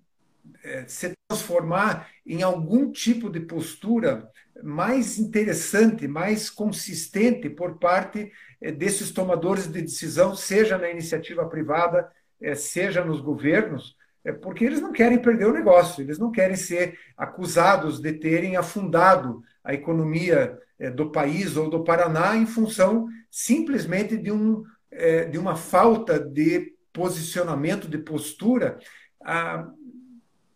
[0.64, 4.30] é se transformar em algum tipo de postura
[4.62, 8.32] mais interessante, mais consistente por parte
[8.78, 12.12] desses tomadores de decisão, seja na iniciativa privada,
[12.58, 16.98] seja nos governos, é porque eles não querem perder o negócio, eles não querem ser
[17.18, 24.18] acusados de terem afundado a economia é, do país ou do Paraná em função simplesmente
[24.18, 28.80] de, um, é, de uma falta de posicionamento, de postura,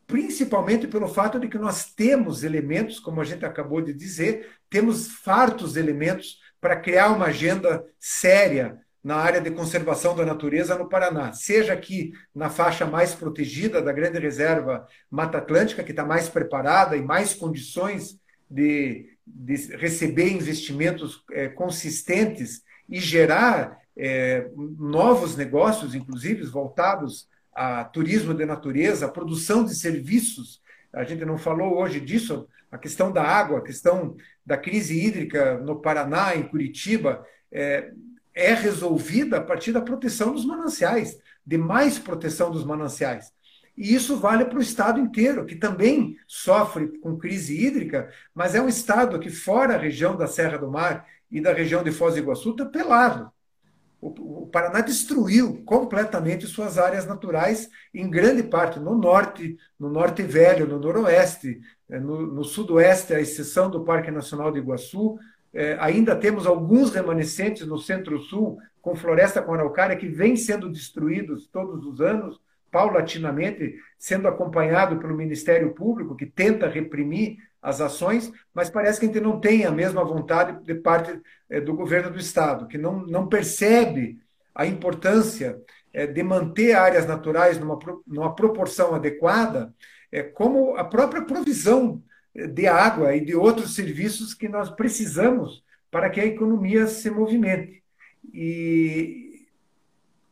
[0.07, 5.07] principalmente pelo fato de que nós temos elementos, como a gente acabou de dizer, temos
[5.07, 11.33] fartos elementos para criar uma agenda séria na área de conservação da natureza no Paraná,
[11.33, 16.95] seja aqui na faixa mais protegida da Grande Reserva Mata Atlântica, que está mais preparada
[16.95, 18.17] e mais condições
[18.49, 28.33] de, de receber investimentos é, consistentes e gerar é, novos negócios, inclusive voltados a turismo
[28.33, 30.61] de natureza, a produção de serviços.
[30.93, 35.57] A gente não falou hoje disso, a questão da água, a questão da crise hídrica
[35.59, 37.25] no Paraná, em Curitiba.
[37.51, 37.91] É,
[38.33, 43.31] é resolvida a partir da proteção dos mananciais, de mais proteção dos mananciais.
[43.75, 48.61] E isso vale para o estado inteiro, que também sofre com crise hídrica, mas é
[48.61, 52.13] um estado que, fora a região da Serra do Mar e da região de Foz
[52.13, 53.31] do Iguaçu, está pelado.
[53.99, 60.67] O, Paraná destruiu completamente suas áreas naturais, em grande parte no norte, no norte velho,
[60.67, 65.17] no noroeste, eh, no, no sudoeste, à exceção do Parque Nacional de Iguaçu,
[65.53, 71.47] é, ainda temos alguns remanescentes no centro-sul, com floresta com araucária, que vem sendo destruídos
[71.47, 78.69] todos os anos, paulatinamente, sendo acompanhado pelo Ministério Público, que tenta reprimir as ações, mas
[78.69, 82.17] parece que a gente não tem a mesma vontade de parte é, do governo do
[82.17, 84.19] Estado, que não, não percebe
[84.55, 85.61] a importância
[85.93, 89.73] é, de manter áreas naturais numa, numa proporção adequada,
[90.11, 92.01] é, como a própria provisão
[92.35, 97.83] de água e de outros serviços que nós precisamos para que a economia se movimente.
[98.33, 99.47] E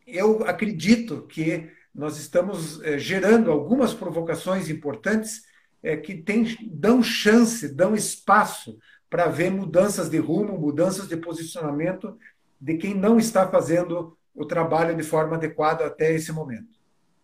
[0.07, 5.43] eu acredito que nós estamos eh, gerando algumas provocações importantes
[5.83, 12.17] eh, que tem, dão chance, dão espaço para ver mudanças de rumo, mudanças de posicionamento
[12.59, 16.80] de quem não está fazendo o trabalho de forma adequada até esse momento.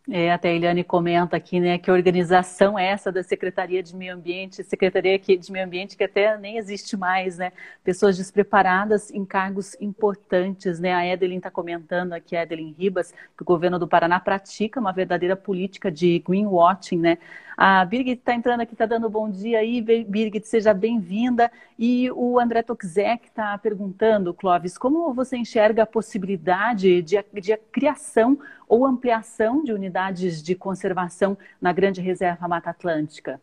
[0.09, 4.13] É, até a Eliane comenta aqui, né, que organização é essa da Secretaria de Meio
[4.13, 7.51] Ambiente, Secretaria de Meio Ambiente que até nem existe mais, né?
[7.83, 10.93] Pessoas despreparadas em cargos importantes, né?
[10.93, 14.93] A Edelin está comentando aqui, a Edelin Ribas, que o governo do Paraná pratica uma
[14.93, 17.17] verdadeira política de greenwashing, né?
[17.57, 19.81] A Birgit está entrando aqui, está dando bom dia aí.
[19.81, 21.51] Birgit, seja bem-vinda.
[21.77, 28.37] E o André Toczek está perguntando, Clóvis, como você enxerga a possibilidade de, de criação
[28.67, 33.41] ou ampliação de unidades de conservação na Grande Reserva Mata Atlântica?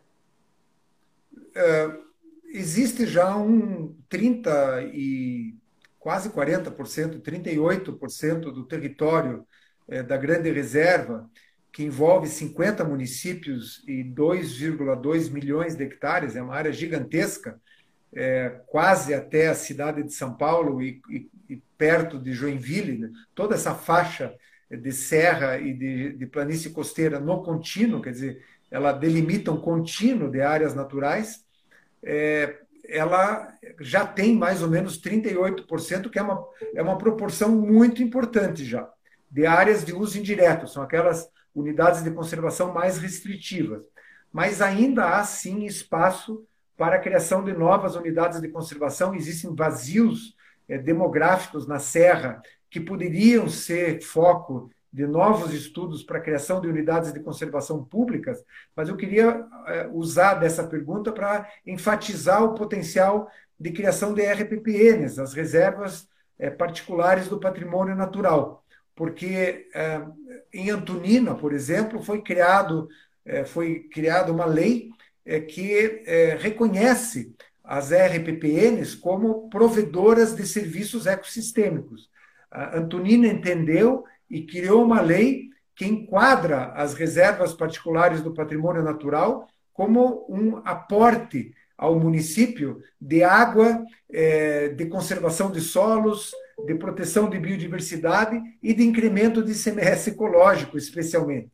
[1.53, 1.91] É,
[2.53, 5.55] existe já um 30 e
[5.99, 9.45] quase 40%, 38% do território
[9.89, 11.29] é, da Grande Reserva
[11.75, 17.59] que envolve 50 municípios e 2,2 milhões de hectares, é uma área gigantesca,
[18.13, 23.09] é, quase até a cidade de São Paulo e, e, e perto de Joinville, né?
[23.35, 24.33] toda essa faixa
[24.71, 30.31] de serra e de, de planície costeira no contínuo, quer dizer, ela delimita um contínuo
[30.31, 31.43] de áreas naturais,
[32.01, 32.57] é,
[32.87, 36.41] ela já tem mais ou menos 38%, que é uma,
[36.73, 38.89] é uma proporção muito importante já,
[39.29, 43.81] de áreas de uso indireto, são aquelas unidades de conservação mais restritivas.
[44.31, 49.15] Mas ainda há, sim, espaço para a criação de novas unidades de conservação.
[49.15, 50.35] Existem vazios
[50.67, 56.67] é, demográficos na Serra que poderiam ser foco de novos estudos para a criação de
[56.67, 58.43] unidades de conservação públicas,
[58.75, 65.19] mas eu queria é, usar dessa pergunta para enfatizar o potencial de criação de RPPNs,
[65.19, 66.07] as reservas
[66.39, 68.65] é, particulares do patrimônio natural
[68.95, 69.67] porque
[70.57, 72.87] em Antonina, por exemplo, foi criado
[73.25, 74.89] é, foi criada uma lei
[75.25, 76.03] é, que
[76.37, 82.07] reconhece as RPPNs como provedoras de serviços ecossistêmicos.
[82.51, 89.47] A Antonina entendeu e criou uma lei que enquadra as reservas particulares do patrimônio natural
[89.73, 93.83] como um aporte ao município de água,
[94.77, 96.31] de conservação de solos,
[96.63, 101.49] de proteção de biodiversidade e de incremento de ICMS ecológico, especialmente.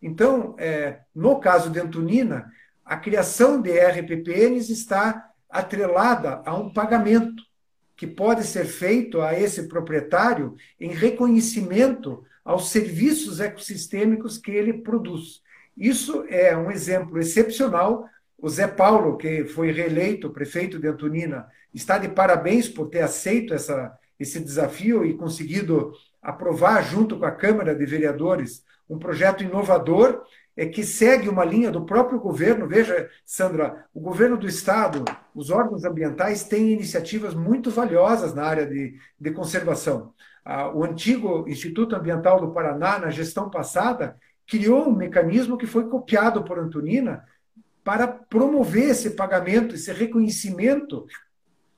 [0.00, 2.50] Então, é, no caso de Antonina,
[2.84, 7.42] a criação de RPPNs está atrelada a um pagamento
[7.96, 15.42] que pode ser feito a esse proprietário em reconhecimento aos serviços ecossistêmicos que ele produz.
[15.76, 18.06] Isso é um exemplo excepcional.
[18.36, 23.54] O Zé Paulo, que foi reeleito prefeito de Antonina, está de parabéns por ter aceito
[23.54, 30.22] essa, esse desafio e conseguido aprovar, junto com a Câmara de Vereadores, um projeto inovador
[30.56, 32.68] é que segue uma linha do próprio governo.
[32.68, 38.66] Veja, Sandra, o governo do Estado, os órgãos ambientais têm iniciativas muito valiosas na área
[38.66, 40.12] de, de conservação.
[40.44, 45.88] Ah, o antigo Instituto Ambiental do Paraná, na gestão passada, criou um mecanismo que foi
[45.88, 47.24] copiado por Antonina
[47.82, 51.06] para promover esse pagamento, esse reconhecimento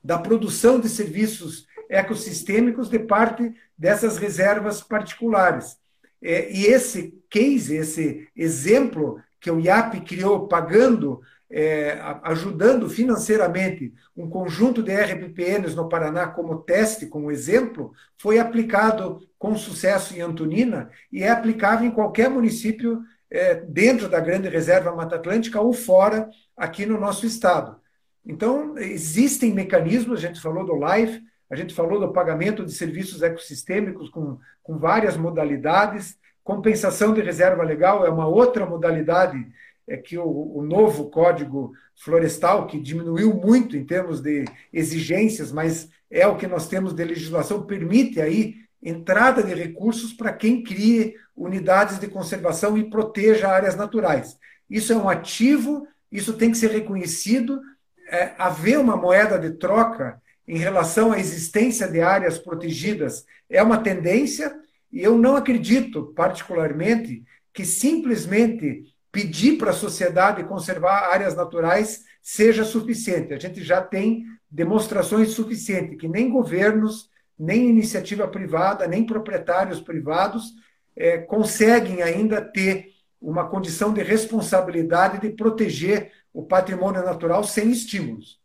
[0.03, 5.79] da produção de serviços ecossistêmicos de parte dessas reservas particulares.
[6.23, 11.21] É, e esse case, esse exemplo que o IAP criou pagando,
[11.51, 19.21] é, ajudando financeiramente um conjunto de RPPNs no Paraná como teste, como exemplo, foi aplicado
[19.39, 24.95] com sucesso em Antonina e é aplicável em qualquer município é, dentro da Grande Reserva
[24.95, 27.81] Mata Atlântica ou fora aqui no nosso estado.
[28.25, 33.23] Então, existem mecanismos, a gente falou do LIFE, a gente falou do pagamento de serviços
[33.23, 36.19] ecossistêmicos com, com várias modalidades.
[36.43, 39.47] Compensação de reserva legal é uma outra modalidade
[39.89, 45.89] é que o, o, novo Código Florestal, que diminuiu muito em termos de exigências, mas
[46.11, 51.15] é o que nós temos de legislação, permite aí entrada de recursos para quem crie
[51.37, 54.37] unidades de conservação e proteja áreas naturais.
[54.69, 57.61] Isso é um ativo, isso tem que ser reconhecido,
[58.09, 63.79] é, haver uma moeda de troca em relação à existência de áreas protegidas é uma
[63.79, 64.55] tendência,
[64.93, 72.65] e eu não acredito, particularmente, que simplesmente pedir para a sociedade conservar áreas naturais seja
[72.65, 73.33] suficiente.
[73.33, 80.53] A gente já tem demonstrações suficientes que nem governos, nem iniciativa privada, nem proprietários privados
[80.97, 88.41] é, conseguem ainda ter uma condição de responsabilidade de proteger o patrimônio natural sem estímulos.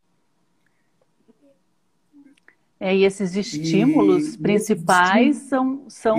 [2.84, 6.16] É, e esses estímulos e, principais são, são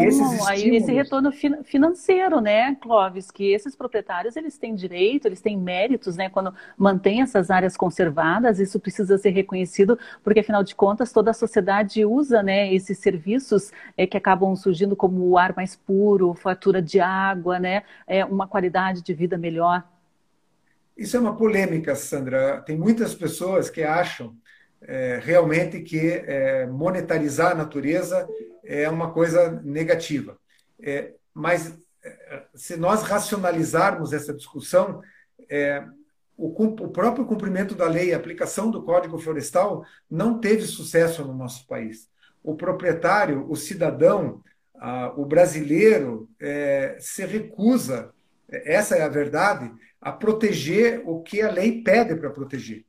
[0.47, 1.29] aí esse retorno
[1.61, 3.29] financeiro, né, Clóvis?
[3.29, 6.29] Que esses proprietários eles têm direito, eles têm méritos, né?
[6.29, 11.33] Quando mantém essas áreas conservadas, isso precisa ser reconhecido, porque afinal de contas toda a
[11.33, 16.81] sociedade usa, né, esses serviços é, que acabam surgindo como o ar mais puro, fatura
[16.81, 19.83] de água, né, é, uma qualidade de vida melhor.
[20.95, 22.61] Isso é uma polêmica, Sandra.
[22.61, 24.33] Tem muitas pessoas que acham
[24.85, 28.27] é, realmente que é, monetarizar a natureza
[28.63, 30.37] é uma coisa negativa.
[30.81, 35.01] É, mas é, se nós racionalizarmos essa discussão,
[35.49, 35.83] é,
[36.37, 41.33] o, o, próprio cumprimento da lei, a aplicação do Código Florestal, não teve sucesso no
[41.33, 42.09] nosso país.
[42.43, 44.41] O proprietário, o cidadão,
[44.75, 48.11] a, o brasileiro é, se recusa,
[48.49, 49.71] essa é a verdade,
[50.01, 52.83] a proteger o que a lei pede para proteger.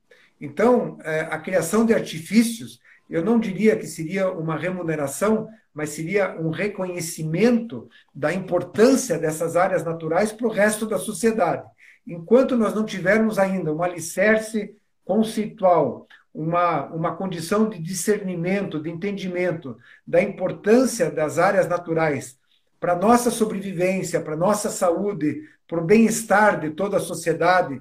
[0.45, 2.79] Então, é, a criação de artifícios,
[3.09, 9.83] eu não diria que seria uma remuneração, mas seria um reconhecimento da importância dessas áreas
[9.83, 11.65] naturais para o resto da sociedade.
[12.07, 19.79] Enquanto nós não tivermos ainda um alicerce conceitual, uma, uma condição de discernimento, de entendimento
[20.07, 22.39] da importância das áreas naturais
[22.79, 27.81] para a nossa sobrevivência, para a nossa saúde, para o bem-estar de toda a sociedade,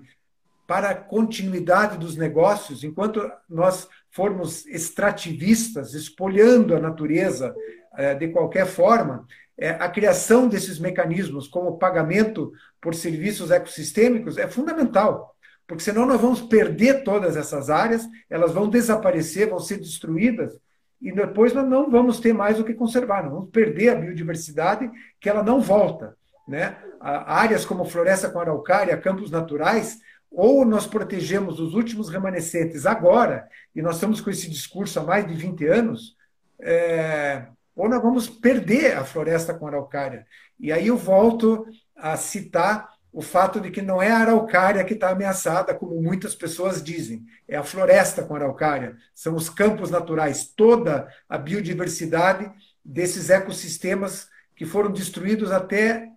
[0.65, 7.53] para a continuidade dos negócios, enquanto nós formos extrativistas, espolhando a natureza
[7.97, 9.25] eh, de qualquer forma,
[9.57, 12.51] eh, a criação desses mecanismos, como pagamento
[12.81, 15.35] por serviços ecossistêmicos, é fundamental,
[15.67, 20.57] porque senão nós vamos perder todas essas áreas, elas vão desaparecer, vão ser destruídas,
[21.01, 24.89] e depois nós não vamos ter mais o que conservar, nós vamos perder a biodiversidade,
[25.19, 26.15] que ela não volta.
[26.47, 26.77] Né?
[26.99, 29.99] Áreas como floresta com araucária, campos naturais,
[30.33, 35.27] ou nós protegemos os últimos remanescentes agora, e nós estamos com esse discurso há mais
[35.27, 36.17] de 20 anos,
[36.59, 40.25] é, ou nós vamos perder a floresta com araucária.
[40.59, 44.95] E aí eu volto a citar o fato de que não é a araucária que
[44.95, 50.45] está ameaçada, como muitas pessoas dizem, é a floresta com araucária, são os campos naturais,
[50.47, 52.51] toda a biodiversidade
[52.83, 56.09] desses ecossistemas que foram destruídos até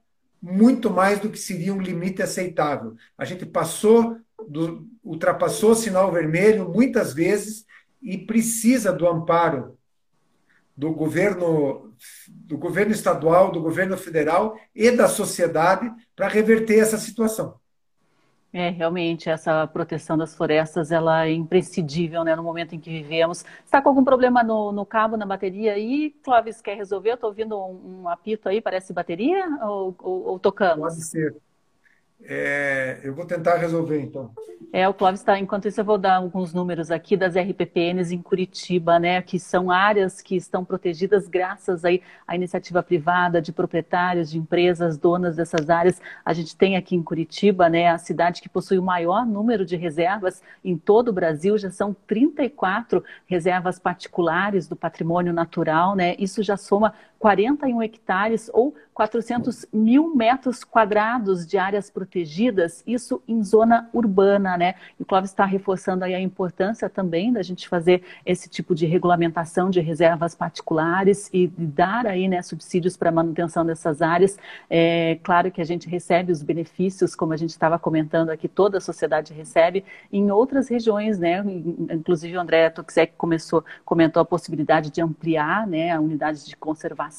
[0.48, 2.94] muito mais do que seria um limite aceitável.
[3.18, 4.16] A gente passou,
[4.48, 7.64] do, ultrapassou o sinal vermelho muitas vezes
[8.00, 9.76] e precisa do amparo
[10.76, 11.92] do governo,
[12.28, 17.58] do governo estadual, do governo federal e da sociedade para reverter essa situação.
[18.58, 23.44] É, realmente, essa proteção das florestas, ela é imprescindível, né, no momento em que vivemos.
[23.62, 26.16] Está com algum problema no, no cabo, na bateria aí?
[26.22, 27.10] Clóvis quer resolver?
[27.10, 29.46] Estou ouvindo um, um, apito aí, parece bateria?
[29.62, 30.94] Ou, ou, ou tocamos?
[30.94, 31.36] Pode ser.
[32.22, 34.30] É, eu vou tentar resolver, então.
[34.72, 35.38] É, o Clóvis está.
[35.38, 39.22] Enquanto isso, eu vou dar alguns números aqui das RPPNs em Curitiba, né?
[39.22, 44.98] Que são áreas que estão protegidas graças aí à iniciativa privada de proprietários, de empresas,
[44.98, 46.00] donas dessas áreas.
[46.24, 47.88] A gente tem aqui em Curitiba, né?
[47.88, 51.56] A cidade que possui o maior número de reservas em todo o Brasil.
[51.56, 56.16] Já são 34 reservas particulares do patrimônio natural, né?
[56.18, 56.92] Isso já soma
[57.26, 64.76] 41 hectares ou 400 mil metros quadrados de áreas protegidas, isso em zona urbana, né?
[64.98, 68.86] E o Clóvis está reforçando aí a importância também da gente fazer esse tipo de
[68.86, 74.38] regulamentação de reservas particulares e dar aí, né, subsídios para manutenção dessas áreas.
[74.70, 78.78] É claro que a gente recebe os benefícios, como a gente estava comentando aqui, toda
[78.78, 81.44] a sociedade recebe, em outras regiões, né?
[81.90, 87.15] Inclusive o André Toxek começou, comentou a possibilidade de ampliar, né, a unidade de conservação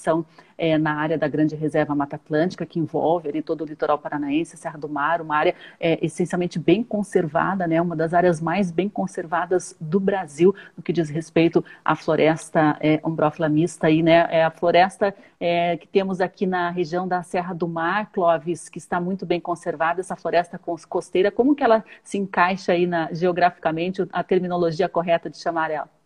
[0.58, 4.58] é, na área da Grande Reserva Mata Atlântica, que envolve ali todo o litoral paranaense,
[4.58, 8.90] Serra do Mar, uma área é, essencialmente bem conservada, né, uma das áreas mais bem
[8.90, 13.00] conservadas do Brasil, no que diz respeito à floresta é,
[13.50, 17.68] mista, aí, né, é a floresta é, que temos aqui na região da Serra do
[17.68, 22.72] Mar, Clóvis, que está muito bem conservada, essa floresta costeira, como que ela se encaixa
[22.72, 25.97] aí na, geograficamente, a terminologia correta de chamar ela?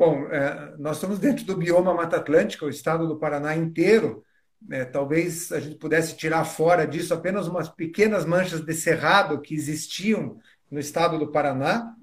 [0.00, 4.24] Bom, é, nós estamos dentro do bioma Mata Atlântica, o estado do Paraná inteiro.
[4.70, 9.54] É, talvez a gente pudesse tirar fora disso apenas umas pequenas manchas de cerrado que
[9.54, 10.38] existiam
[10.70, 11.94] no estado do Paraná,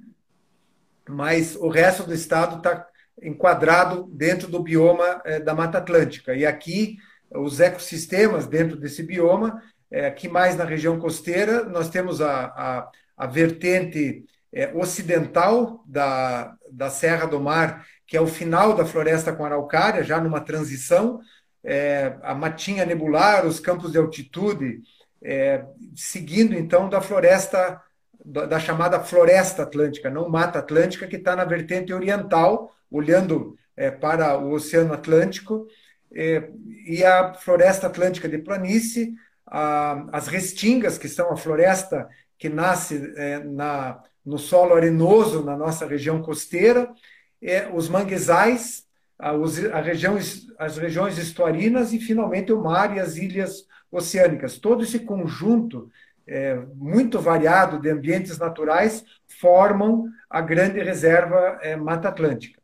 [1.10, 2.86] mas o resto do estado está
[3.20, 6.36] enquadrado dentro do bioma é, da Mata Atlântica.
[6.36, 6.98] E aqui,
[7.32, 12.92] os ecossistemas dentro desse bioma, é, aqui mais na região costeira, nós temos a, a,
[13.18, 14.24] a vertente
[14.58, 20.04] é, ocidental da, da Serra do Mar, que é o final da floresta com araucária,
[20.04, 21.20] já numa transição,
[21.64, 24.82] é, a matinha nebular, os campos de altitude,
[25.24, 25.64] é,
[25.96, 27.80] seguindo então da floresta
[28.26, 34.38] da chamada floresta atlântica, não mata atlântica, que está na vertente oriental, olhando é, para
[34.38, 35.66] o Oceano Atlântico,
[36.14, 36.50] é,
[36.86, 39.14] e a floresta atlântica de planície,
[39.46, 45.56] a, as restingas, que são a floresta que nasce é, na, no solo arenoso na
[45.56, 46.94] nossa região costeira,
[47.42, 48.86] é, os manguezais,
[49.18, 50.18] a, os, a região,
[50.60, 54.58] as regiões estuarinas e, finalmente, o mar e as ilhas oceânicas.
[54.58, 55.90] Todo esse conjunto
[56.28, 59.06] é, muito variado de ambientes naturais
[59.40, 62.57] formam a grande reserva é, Mata Atlântica.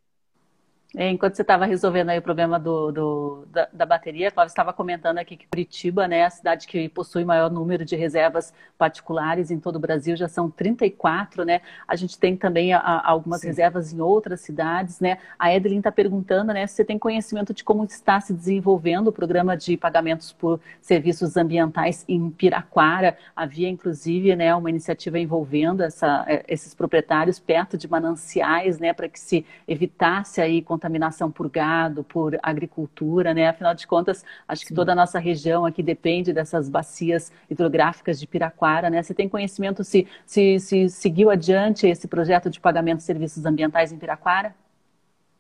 [0.95, 4.71] É, enquanto você estava resolvendo aí o problema do, do da, da, bateria, Cláudio estava
[4.71, 9.59] comentando aqui que Curitiba, né, a cidade que possui maior número de reservas particulares em
[9.59, 11.61] todo o Brasil, já são 34, né?
[11.87, 13.47] A gente tem também a, a, algumas Sim.
[13.47, 15.17] reservas em outras cidades, né?
[15.39, 19.11] A Edelin está perguntando, né, se você tem conhecimento de como está se desenvolvendo o
[19.11, 23.17] programa de pagamentos por serviços ambientais em Piraquara.
[23.35, 29.09] Havia, inclusive, né, uma iniciativa envolvendo essa, é, esses proprietários perto de mananciais, né, para
[29.09, 33.47] que se evitasse aí contaminação por gado, por agricultura, né?
[33.47, 34.75] Afinal de contas, acho que Sim.
[34.75, 39.01] toda a nossa região aqui depende dessas bacias hidrográficas de Piraquara, né?
[39.01, 43.91] Você tem conhecimento se, se, se seguiu adiante esse projeto de pagamento de serviços ambientais
[43.91, 44.53] em Piraquara?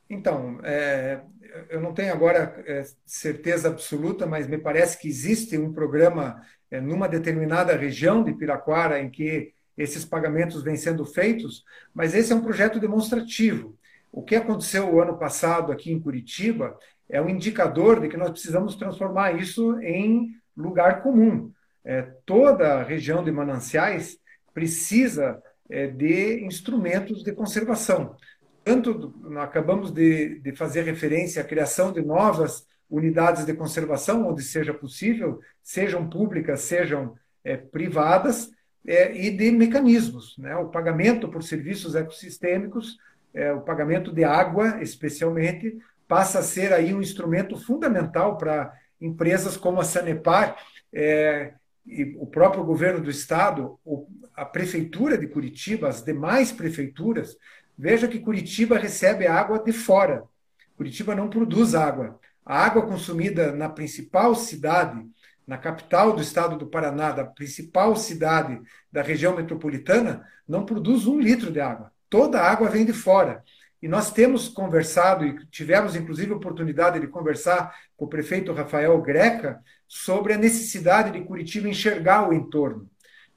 [0.09, 1.19] Então, é,
[1.69, 6.41] eu não tenho agora é, certeza absoluta, mas me parece que existe um programa
[6.71, 11.63] é, numa determinada região de Piraquara em que esses pagamentos vêm sendo feitos,
[11.93, 13.75] mas esse é um projeto demonstrativo.
[14.13, 16.77] O que aconteceu o ano passado aqui em Curitiba
[17.09, 21.51] é um indicador de que nós precisamos transformar isso em lugar comum.
[21.83, 24.19] É, toda a região de mananciais
[24.53, 28.15] precisa é, de instrumentos de conservação.
[28.63, 34.75] Tanto acabamos de, de fazer referência à criação de novas unidades de conservação, onde seja
[34.75, 38.51] possível, sejam públicas, sejam é, privadas,
[38.85, 40.37] é, e de mecanismos.
[40.37, 40.55] Né?
[40.55, 42.97] O pagamento por serviços ecossistêmicos
[43.33, 45.77] é, o pagamento de água, especialmente,
[46.07, 48.71] passa a ser aí um instrumento fundamental para
[49.01, 50.55] empresas como a Sanepar
[50.93, 51.53] é,
[51.85, 53.79] e o próprio governo do estado,
[54.35, 57.35] a prefeitura de Curitiba, as demais prefeituras.
[57.77, 60.23] Veja que Curitiba recebe água de fora.
[60.77, 62.19] Curitiba não produz água.
[62.45, 65.03] A água consumida na principal cidade,
[65.45, 68.61] na capital do estado do Paraná, da principal cidade
[68.91, 73.43] da região metropolitana, não produz um litro de água toda a água vem de fora.
[73.81, 79.01] E nós temos conversado, e tivemos inclusive a oportunidade de conversar com o prefeito Rafael
[79.01, 82.87] Greca sobre a necessidade de Curitiba enxergar o entorno.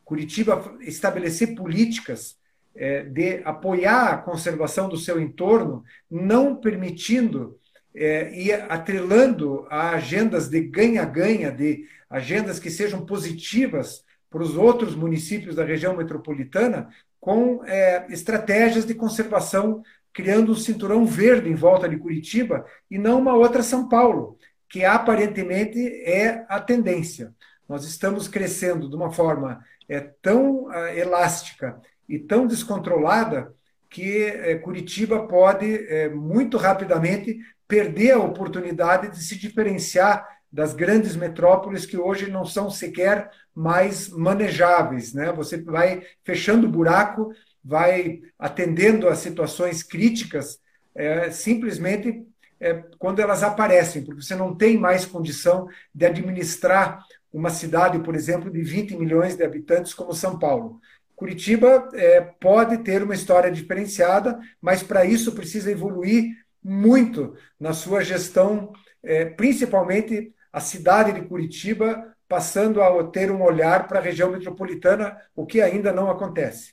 [0.04, 2.36] Curitiba estabelecer políticas
[2.74, 7.58] é, de apoiar a conservação do seu entorno, não permitindo
[7.94, 14.94] é, e atrelando a agendas de ganha-ganha, de agendas que sejam positivas para os outros
[14.94, 16.90] municípios da região metropolitana,
[17.26, 23.18] com é, estratégias de conservação, criando um cinturão verde em volta de Curitiba e não
[23.18, 27.34] uma outra São Paulo, que aparentemente é a tendência.
[27.68, 33.52] Nós estamos crescendo de uma forma é, tão é, elástica e tão descontrolada
[33.90, 40.24] que é, Curitiba pode é, muito rapidamente perder a oportunidade de se diferenciar
[40.56, 45.12] das grandes metrópoles que hoje não são sequer mais manejáveis.
[45.12, 45.30] Né?
[45.32, 47.30] Você vai fechando o buraco,
[47.62, 50.58] vai atendendo a situações críticas
[50.94, 52.26] é, simplesmente
[52.58, 58.14] é, quando elas aparecem, porque você não tem mais condição de administrar uma cidade, por
[58.14, 60.80] exemplo, de 20 milhões de habitantes como São Paulo.
[61.14, 66.34] Curitiba é, pode ter uma história diferenciada, mas para isso precisa evoluir
[66.64, 73.86] muito na sua gestão, é, principalmente a cidade de Curitiba passando a ter um olhar
[73.86, 76.72] para a região metropolitana, o que ainda não acontece.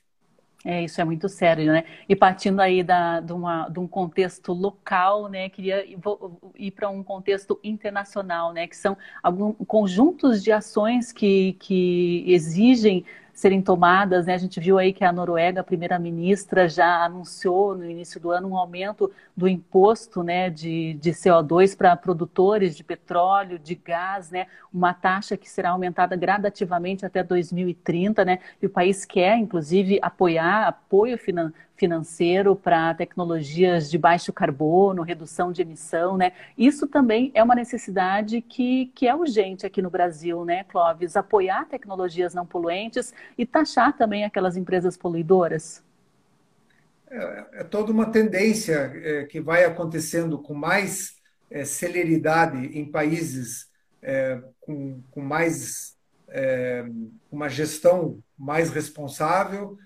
[0.64, 1.84] É, isso é muito sério, né?
[2.08, 5.50] E partindo aí da, de, uma, de um contexto local, né?
[5.50, 8.66] Queria ir, para um contexto internacional, né?
[8.66, 13.04] Que são alguns conjuntos de ações que, que exigem
[13.34, 14.26] serem tomadas.
[14.26, 14.34] Né?
[14.34, 18.48] A gente viu aí que a Noruega, a primeira-ministra, já anunciou no início do ano
[18.48, 24.46] um aumento do imposto né, de, de CO2 para produtores de petróleo, de gás, né,
[24.72, 28.24] uma taxa que será aumentada gradativamente até 2030.
[28.24, 28.38] Né?
[28.62, 35.52] E o país quer, inclusive, apoiar, apoio financeiro financeiro para tecnologias de baixo carbono, redução
[35.52, 36.32] de emissão, né?
[36.56, 41.16] Isso também é uma necessidade que, que é urgente aqui no Brasil, né, Clóvis?
[41.16, 45.82] Apoiar tecnologias não poluentes e taxar também aquelas empresas poluidoras.
[47.10, 51.16] É, é toda uma tendência é, que vai acontecendo com mais
[51.50, 53.68] é, celeridade em países
[54.02, 55.96] é, com, com mais
[56.28, 56.84] é,
[57.30, 59.78] uma gestão mais responsável,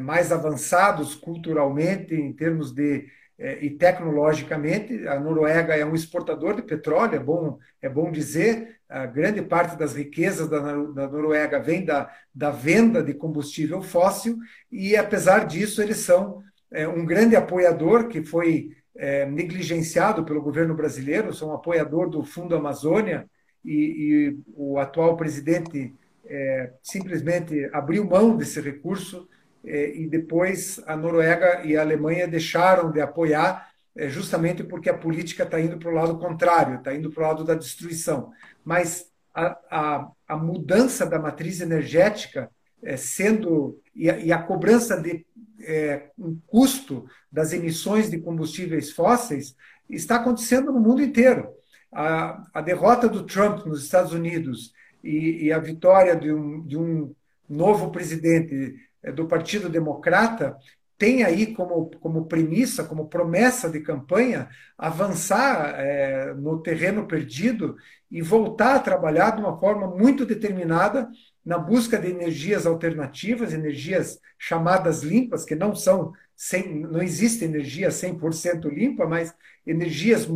[0.00, 3.06] mais avançados culturalmente, em termos de
[3.38, 5.06] é, e tecnologicamente.
[5.06, 8.80] A Noruega é um exportador de petróleo, é bom, é bom dizer.
[8.88, 14.38] A grande parte das riquezas da, da Noruega vem da, da venda de combustível fóssil,
[14.72, 20.74] e apesar disso, eles são é, um grande apoiador que foi é, negligenciado pelo governo
[20.74, 23.28] brasileiro, são um apoiador do Fundo Amazônia,
[23.64, 29.28] e, e o atual presidente é, simplesmente abriu mão desse recurso é,
[29.64, 35.42] e depois a Noruega e a Alemanha deixaram de apoiar, é, justamente porque a política
[35.42, 38.30] está indo para o lado contrário, está indo para o lado da destruição.
[38.64, 42.50] Mas a, a, a mudança da matriz energética
[42.82, 45.26] é, sendo e a, e a, cobrança de
[45.60, 49.56] é, um custo das emissões de combustíveis fósseis
[49.90, 51.48] está acontecendo no mundo inteiro.
[51.92, 56.76] A, a derrota do Trump nos Estados Unidos e, e a vitória de um, de
[56.76, 57.12] um
[57.48, 60.56] novo presidente é, do Partido Democrata
[60.98, 67.76] tem aí como, como premissa, como promessa de campanha, avançar é, no terreno perdido
[68.10, 71.08] e voltar a trabalhar de uma forma muito determinada
[71.46, 77.90] na busca de energias alternativas, energias chamadas limpas, que não são, sem, não existe energia
[77.90, 79.32] 100% limpa, mas
[79.64, 80.28] energias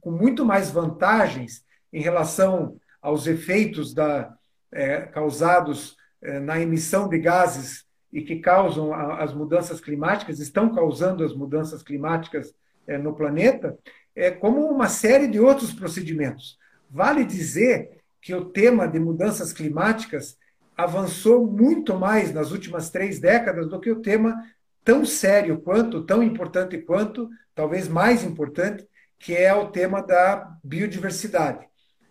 [0.00, 4.34] com muito mais vantagens em relação aos efeitos da,
[4.70, 11.24] é, causados é, na emissão de gases e que causam as mudanças climáticas, estão causando
[11.24, 12.52] as mudanças climáticas
[12.86, 13.78] é, no planeta,
[14.14, 16.58] é, como uma série de outros procedimentos.
[16.90, 20.36] Vale dizer que o tema de mudanças climáticas
[20.76, 24.42] avançou muito mais nas últimas três décadas do que o tema
[24.84, 28.86] tão sério quanto, tão importante quanto, talvez mais importante,
[29.18, 31.68] que é o tema da biodiversidade.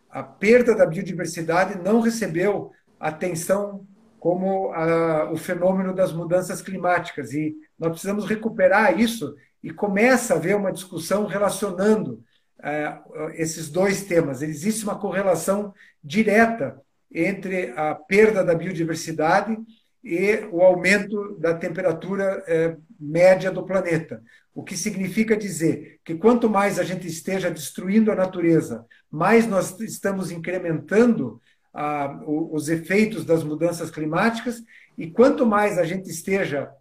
[0.09, 3.85] A perda da biodiversidade não recebeu atenção
[4.19, 7.33] como a, o fenômeno das mudanças climáticas.
[7.33, 12.23] E nós precisamos recuperar isso e começa a haver uma discussão relacionando
[12.61, 12.97] é,
[13.35, 14.41] esses dois temas.
[14.41, 16.79] Existe uma correlação direta
[17.11, 19.57] entre a perda da biodiversidade
[20.03, 24.21] e o aumento da temperatura é, média do planeta.
[24.53, 29.77] O que significa dizer que quanto mais a gente esteja destruindo a natureza, mais nós
[29.79, 31.41] estamos incrementando
[31.73, 34.63] ah, os efeitos das mudanças climáticas,
[34.97, 36.71] e quanto mais a gente esteja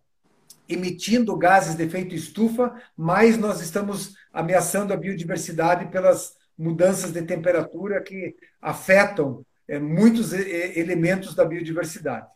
[0.68, 8.03] emitindo gases de efeito estufa, mais nós estamos ameaçando a biodiversidade pelas mudanças de temperatura
[8.03, 12.26] que afetam é, muitos elementos da biodiversidade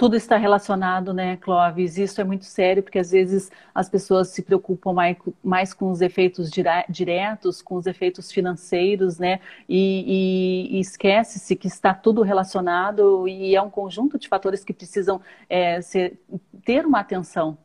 [0.00, 1.98] tudo está relacionado, né, Clóvis?
[1.98, 6.00] Isso é muito sério, porque às vezes as pessoas se preocupam mais, mais com os
[6.00, 6.50] efeitos
[6.88, 9.40] diretos, com os efeitos financeiros, né?
[9.68, 14.72] E, e, e esquece-se que está tudo relacionado e é um conjunto de fatores que
[14.72, 15.20] precisam
[15.50, 16.18] é, ser,
[16.64, 17.58] ter uma atenção.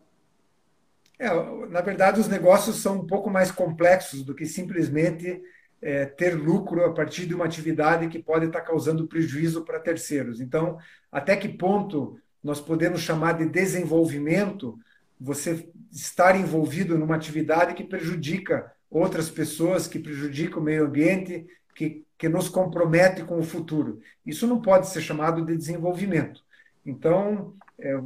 [1.17, 1.29] É,
[1.69, 5.41] na verdade, os negócios são um pouco mais complexos do que simplesmente
[5.81, 10.41] é, ter lucro a partir de uma atividade que pode estar causando prejuízo para terceiros.
[10.41, 10.77] Então,
[11.09, 14.77] até que ponto nós podemos chamar de desenvolvimento
[15.19, 22.05] você estar envolvido numa atividade que prejudica outras pessoas, que prejudica o meio ambiente, que,
[22.15, 23.99] que nos compromete com o futuro.
[24.23, 26.43] Isso não pode ser chamado de desenvolvimento.
[26.85, 27.97] Então, é,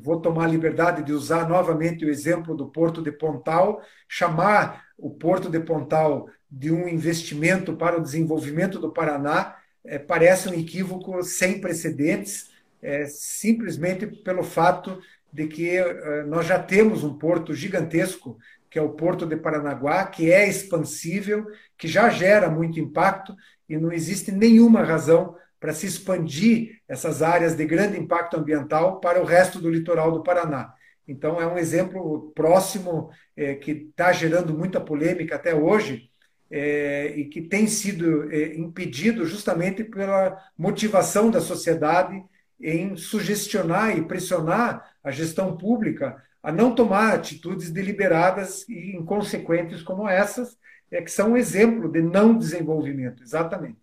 [0.00, 5.10] vou tomar a liberdade de usar novamente o exemplo do Porto de Pontal, chamar o
[5.10, 11.20] Porto de Pontal de um investimento para o desenvolvimento do Paraná, é, parece um equívoco
[11.24, 12.51] sem precedentes,
[12.82, 15.00] é, simplesmente pelo fato
[15.32, 18.36] de que é, nós já temos um porto gigantesco,
[18.68, 23.36] que é o Porto de Paranaguá, que é expansível, que já gera muito impacto
[23.68, 29.20] e não existe nenhuma razão para se expandir essas áreas de grande impacto ambiental para
[29.20, 30.72] o resto do litoral do Paraná.
[31.06, 36.10] Então, é um exemplo próximo é, que está gerando muita polêmica até hoje
[36.50, 42.22] é, e que tem sido é, impedido justamente pela motivação da sociedade
[42.62, 50.08] em sugestionar e pressionar a gestão pública a não tomar atitudes deliberadas e inconsequentes como
[50.08, 50.56] essas,
[50.90, 53.81] é, que são um exemplo de não desenvolvimento, exatamente.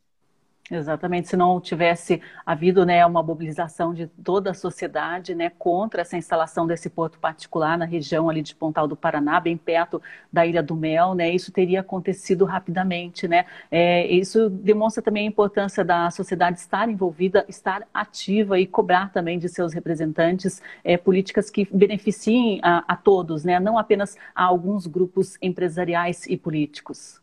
[0.71, 6.15] Exatamente, se não tivesse havido né, uma mobilização de toda a sociedade né, contra essa
[6.15, 9.99] instalação desse porto particular na região ali de Pontal do Paraná, bem perto
[10.31, 13.27] da Ilha do Mel, né, isso teria acontecido rapidamente.
[13.27, 13.45] Né?
[13.71, 19.39] É, isso demonstra também a importância da sociedade estar envolvida, estar ativa e cobrar também
[19.39, 24.85] de seus representantes é, políticas que beneficiem a, a todos, né, não apenas a alguns
[24.85, 27.19] grupos empresariais e políticos.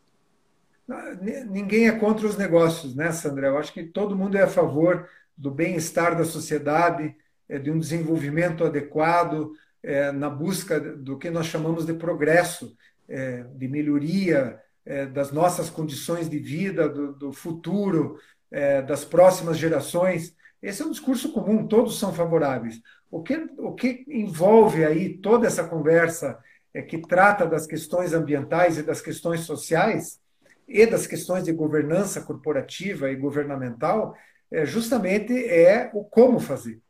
[1.49, 3.47] Ninguém é contra os negócios, né, Sandra?
[3.47, 5.07] Eu acho que todo mundo é a favor
[5.37, 7.13] do bem-estar da sociedade,
[7.49, 9.51] é, de um desenvolvimento adequado.
[9.83, 12.75] é, na busca do que nós chamamos de progresso,
[13.07, 14.59] é, de melhoria
[15.13, 18.17] das nossas condições de vida, do, futuro,
[18.87, 20.33] das próximas gerações.
[20.61, 22.81] Esse é um discurso comum, todos são favoráveis.
[23.11, 26.39] O que, o que envolve aí toda essa conversa
[26.87, 30.21] que trata das questões ambientais e das questões sociais
[30.67, 34.15] e das questões de governança corporativa e governamental,
[34.51, 36.81] é, justamente é o como fazer.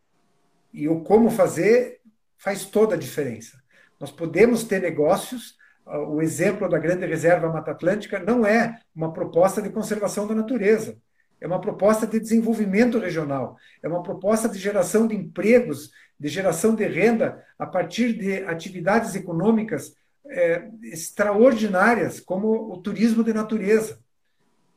[0.74, 2.00] E o como fazer
[2.38, 3.62] faz toda a diferença.
[4.00, 5.56] Nós podemos ter negócios,
[5.86, 10.98] o exemplo da Grande Reserva Mata Atlântica não é uma proposta de conservação da natureza,
[11.40, 16.76] é uma proposta de desenvolvimento regional, é uma proposta de geração de empregos, de geração
[16.76, 19.94] de renda a partir de atividades econômicas
[20.30, 24.00] é, extraordinárias, como o turismo de natureza.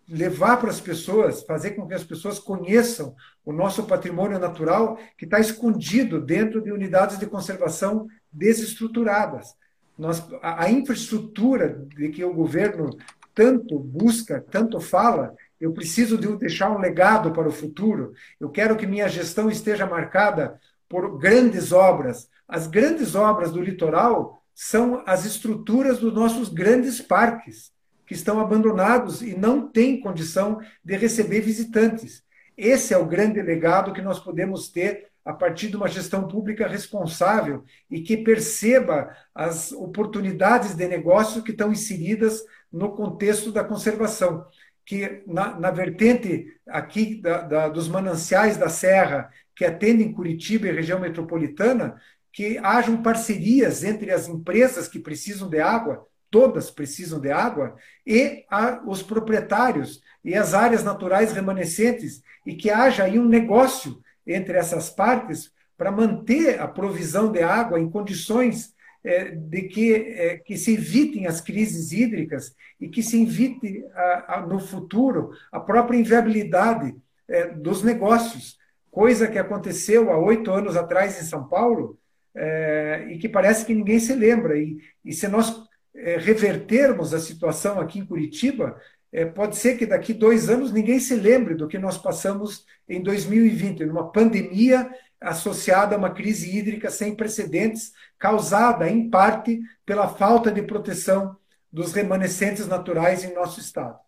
[0.08, 5.24] Levar para as pessoas, fazer com que as pessoas conheçam o nosso patrimônio natural que
[5.24, 9.54] está escondido dentro de unidades de conservação desestruturadas.
[9.96, 12.90] Nós, a, a infraestrutura de que o governo
[13.34, 18.12] tanto busca, tanto fala, eu preciso de deixar um legado para o futuro.
[18.40, 22.28] Eu quero que minha gestão esteja marcada por grandes obras.
[22.48, 27.72] As grandes obras do litoral são as estruturas dos nossos grandes parques,
[28.06, 32.22] que estão abandonados e não têm condição de receber visitantes.
[32.58, 36.68] Esse é o grande legado que nós podemos ter a partir de uma gestão pública
[36.68, 44.44] responsável e que perceba as oportunidades de negócio que estão inseridas no contexto da conservação.
[44.84, 50.72] Que na, na vertente aqui da, da, dos mananciais da Serra, que atendem Curitiba e
[50.72, 51.98] região metropolitana,
[52.32, 57.74] que hajam parcerias entre as empresas que precisam de água, todas precisam de água,
[58.06, 64.00] e a, os proprietários e as áreas naturais remanescentes, e que haja aí um negócio
[64.26, 70.36] entre essas partes para manter a provisão de água em condições é, de que, é,
[70.36, 75.58] que se evitem as crises hídricas e que se evite a, a, no futuro a
[75.58, 76.94] própria inviabilidade
[77.26, 78.58] é, dos negócios,
[78.90, 81.98] coisa que aconteceu há oito anos atrás em São Paulo,
[82.34, 84.58] é, e que parece que ninguém se lembra.
[84.58, 85.62] E, e se nós
[85.94, 88.80] é, revertermos a situação aqui em Curitiba,
[89.12, 93.02] é, pode ser que daqui dois anos ninguém se lembre do que nós passamos em
[93.02, 94.88] 2020, numa pandemia
[95.20, 101.36] associada a uma crise hídrica sem precedentes, causada, em parte, pela falta de proteção
[101.72, 103.98] dos remanescentes naturais em nosso estado.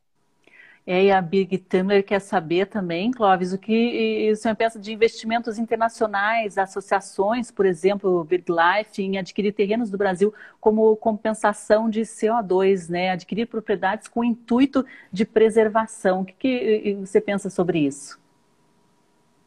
[0.84, 4.92] É, e a Big Tumler quer saber também, Clóvis, o que o senhor pensa de
[4.92, 12.88] investimentos internacionais, associações, por exemplo, BirdLife, em adquirir terrenos do Brasil como compensação de CO2,
[12.88, 13.10] né?
[13.10, 16.22] adquirir propriedades com intuito de preservação.
[16.22, 18.20] O que, que você pensa sobre isso?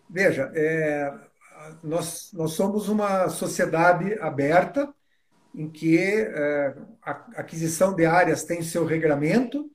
[0.10, 1.14] Veja, é,
[1.84, 4.94] nós, nós somos uma sociedade aberta
[5.54, 9.70] em que é, a aquisição de áreas tem seu regramento,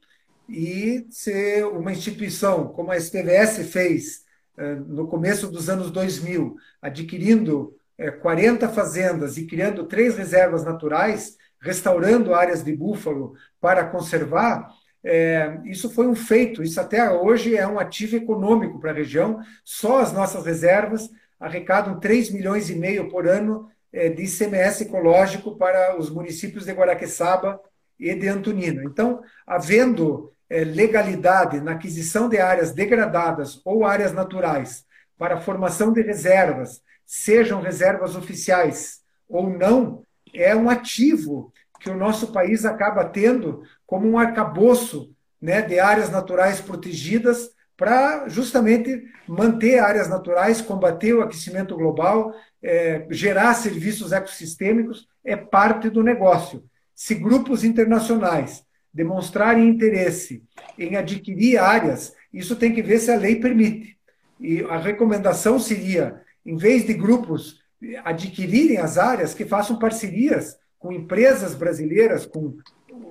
[0.50, 4.24] e ser uma instituição como a STVS fez
[4.56, 7.74] eh, no começo dos anos 2000, adquirindo
[8.22, 14.68] 40 eh, fazendas e criando três reservas naturais, restaurando áreas de búfalo para conservar,
[15.02, 16.62] é, isso foi um feito.
[16.62, 19.40] Isso até hoje é um ativo econômico para a região.
[19.64, 25.56] Só as nossas reservas arrecadam 3 milhões e meio por ano é, de ICMS ecológico
[25.56, 27.60] para os municípios de Guaraqueçaba
[27.98, 28.82] e de Antonina.
[28.84, 34.84] Então, havendo legalidade na aquisição de áreas degradadas ou áreas naturais
[35.16, 40.02] para formação de reservas, sejam reservas oficiais ou não,
[40.34, 46.10] é um ativo que o nosso país acaba tendo como um arcabouço né, de áreas
[46.10, 55.08] naturais protegidas para justamente manter áreas naturais, combater o aquecimento global, é, gerar serviços ecossistêmicos,
[55.24, 56.62] é parte do negócio.
[56.94, 58.62] Se grupos internacionais
[58.92, 60.42] demonstrarem interesse
[60.78, 63.96] em adquirir áreas, isso tem que ver se a lei permite.
[64.38, 67.60] E a recomendação seria, em vez de grupos
[68.04, 72.56] adquirirem as áreas, que façam parcerias com empresas brasileiras, com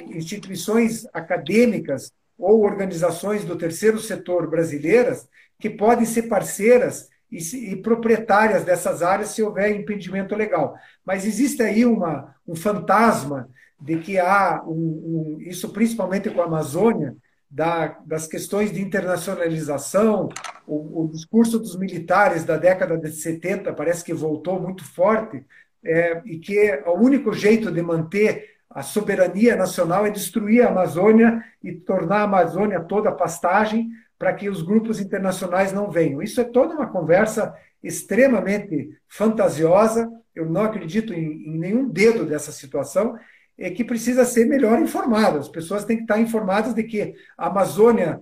[0.07, 5.27] instituições acadêmicas ou organizações do terceiro setor brasileiras,
[5.59, 10.75] que podem ser parceiras e, proprietárias dessas áreas se houver impedimento legal.
[11.05, 13.49] Mas existe aí uma, um fantasma
[13.79, 17.15] de que há um, um, isso principalmente com a Amazônia,
[17.49, 20.29] da, das questões de internacionalização,
[20.67, 25.43] o, o, discurso dos militares da década de 70 parece que voltou muito forte,
[25.83, 31.43] é, e que o único jeito de manter a soberania nacional é destruir a Amazônia
[31.63, 36.21] e tornar a Amazônia toda pastagem para que os grupos internacionais não venham.
[36.21, 42.51] Isso é toda uma conversa extremamente fantasiosa, eu não acredito em, em nenhum dedo dessa
[42.51, 43.17] situação,
[43.59, 45.37] é que precisa ser melhor informada.
[45.37, 48.21] As pessoas têm que estar informadas de que a Amazônia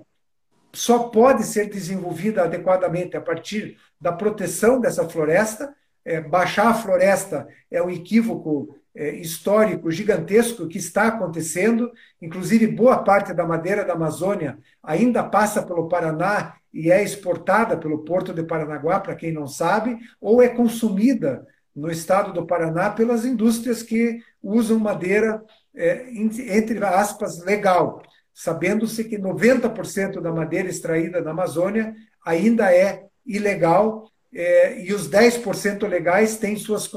[0.74, 5.74] só pode ser desenvolvida adequadamente a partir da proteção dessa floresta.
[6.04, 11.92] É, baixar a floresta é um equívoco é, histórico gigantesco que está acontecendo.
[12.20, 18.00] Inclusive, boa parte da madeira da Amazônia ainda passa pelo Paraná e é exportada pelo
[18.00, 23.24] Porto de Paranaguá, para quem não sabe, ou é consumida no estado do Paraná pelas
[23.24, 25.44] indústrias que usam madeira,
[25.76, 28.02] é, entre aspas, legal,
[28.34, 31.94] sabendo-se que 90% da madeira extraída na Amazônia
[32.26, 36.90] ainda é ilegal é, e os 10% legais têm suas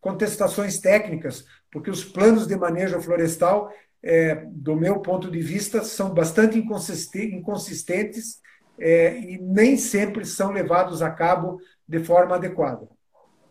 [0.00, 3.70] contestações técnicas, porque os planos de manejo florestal,
[4.02, 8.40] é, do meu ponto de vista, são bastante inconsistentes
[8.78, 12.88] é, e nem sempre são levados a cabo de forma adequada.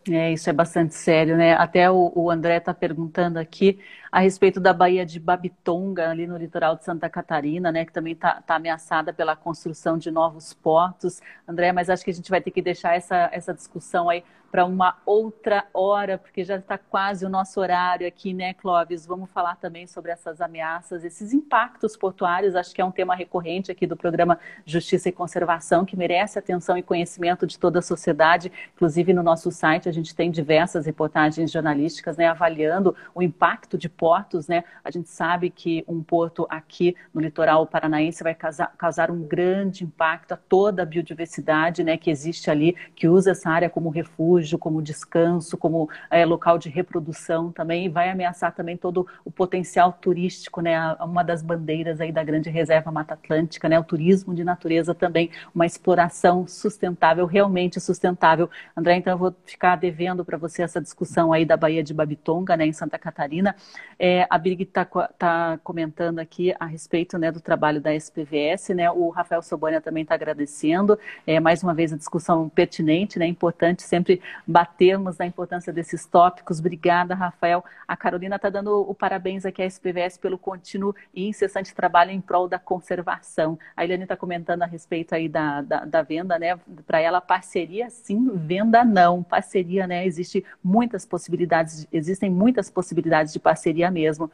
[0.08, 1.52] É, isso é bastante sério, né?
[1.54, 3.78] Até o, o André está perguntando aqui
[4.10, 7.84] a respeito da Baía de Babitonga, ali no litoral de Santa Catarina, né?
[7.84, 11.20] Que também está tá ameaçada pela construção de novos portos.
[11.46, 14.64] André, mas acho que a gente vai ter que deixar essa, essa discussão aí para
[14.64, 19.06] uma outra hora, porque já está quase o nosso horário aqui, né, Clóvis?
[19.06, 22.56] Vamos falar também sobre essas ameaças, esses impactos portuários.
[22.56, 26.76] Acho que é um tema recorrente aqui do programa Justiça e Conservação, que merece atenção
[26.76, 28.50] e conhecimento de toda a sociedade.
[28.74, 33.88] Inclusive, no nosso site, a gente tem diversas reportagens jornalísticas né, avaliando o impacto de
[34.00, 34.48] portos.
[34.48, 34.64] Né?
[34.82, 39.84] A gente sabe que um porto aqui no litoral paranaense vai causar, causar um grande
[39.84, 44.58] impacto a toda a biodiversidade né, que existe ali, que usa essa área como refúgio
[44.58, 49.92] como descanso, como é, local de reprodução também, e vai ameaçar também todo o potencial
[49.92, 50.94] turístico, né?
[51.00, 53.78] Uma das bandeiras aí da grande reserva Mata Atlântica, né?
[53.78, 58.48] O turismo de natureza também, uma exploração sustentável, realmente sustentável.
[58.76, 62.56] André, então eu vou ficar devendo para você essa discussão aí da Baía de Babitonga,
[62.56, 62.66] né?
[62.66, 63.54] Em Santa Catarina.
[64.02, 64.86] É, a Birgit está
[65.18, 68.90] tá comentando aqui a respeito né, do trabalho da SPVS, né?
[68.90, 70.98] O Rafael Sobania também está agradecendo.
[71.26, 73.26] É, mais uma vez a discussão pertinente, né?
[73.26, 76.60] Importante sempre batermos na importância desses tópicos.
[76.60, 77.62] Obrigada, Rafael.
[77.86, 82.22] A Carolina está dando o parabéns aqui à SPVS pelo contínuo e incessante trabalho em
[82.22, 83.58] prol da conservação.
[83.76, 86.58] A Eliane está comentando a respeito aí da, da, da venda, né?
[86.86, 89.22] Para ela, parceria sim, venda não.
[89.22, 90.06] Parceria, né?
[90.06, 94.30] Existe muitas possibilidades, existem muitas possibilidades de parceria mesmo.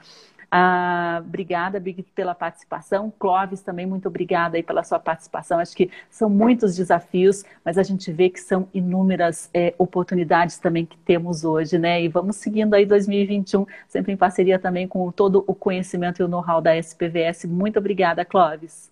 [0.51, 3.13] Ah, obrigada, Big, pela participação.
[3.19, 5.59] Clóvis, também muito obrigada aí pela sua participação.
[5.59, 10.87] Acho que são muitos desafios, mas a gente vê que são inúmeras é, oportunidades também
[10.87, 12.03] que temos hoje, né?
[12.03, 16.29] E vamos seguindo aí 2021, sempre em parceria também com todo o conhecimento e o
[16.29, 17.45] know-how da SPVS.
[17.45, 18.89] Muito obrigada, Clóvis.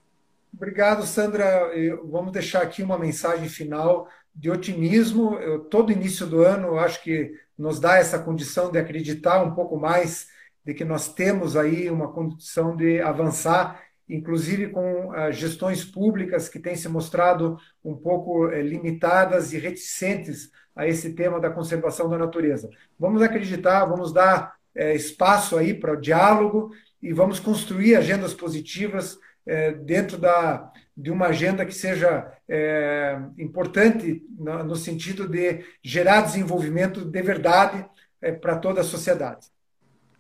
[0.53, 1.71] Obrigado, Sandra.
[2.05, 5.35] Vamos deixar aqui uma mensagem final de otimismo.
[5.37, 9.77] Eu, todo início do ano, acho que nos dá essa condição de acreditar um pouco
[9.79, 10.34] mais
[10.65, 16.59] de que nós temos aí uma condição de avançar, inclusive com uh, gestões públicas que
[16.59, 22.19] têm se mostrado um pouco uh, limitadas e reticentes a esse tema da conservação da
[22.19, 22.69] natureza.
[22.99, 26.71] Vamos acreditar, vamos dar uh, espaço aí para o diálogo
[27.03, 29.19] e vamos construir agendas positivas
[29.85, 32.33] dentro da, de uma agenda que seja
[33.37, 37.85] importante no, no, sentido de gerar desenvolvimento de verdade
[38.41, 39.49] para toda a sociedade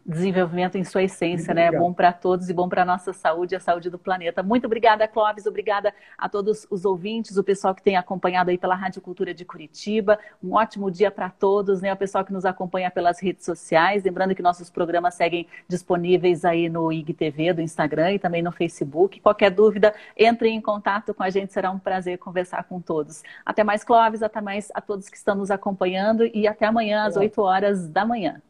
[0.06, 1.66] desenvolvimento em sua essência, né?
[1.66, 4.42] É bom para todos e bom para a nossa saúde e a saúde do planeta.
[4.42, 5.46] Muito obrigada, Clóvis.
[5.46, 9.44] Obrigada a todos os ouvintes, o pessoal que tem acompanhado aí pela Rádio Cultura de
[9.44, 10.18] Curitiba.
[10.42, 11.92] Um ótimo dia para todos, né?
[11.92, 14.04] O pessoal que nos acompanha pelas redes sociais.
[14.04, 19.20] Lembrando que nossos programas seguem disponíveis aí no IGTV, do Instagram e também no Facebook.
[19.20, 21.52] Qualquer dúvida, entre em contato com a gente.
[21.52, 23.22] Será um prazer conversar com todos.
[23.44, 24.22] Até mais, Clóvis.
[24.22, 28.04] Até mais a todos que estão nos acompanhando e até amanhã às 8 horas da
[28.04, 28.42] manhã.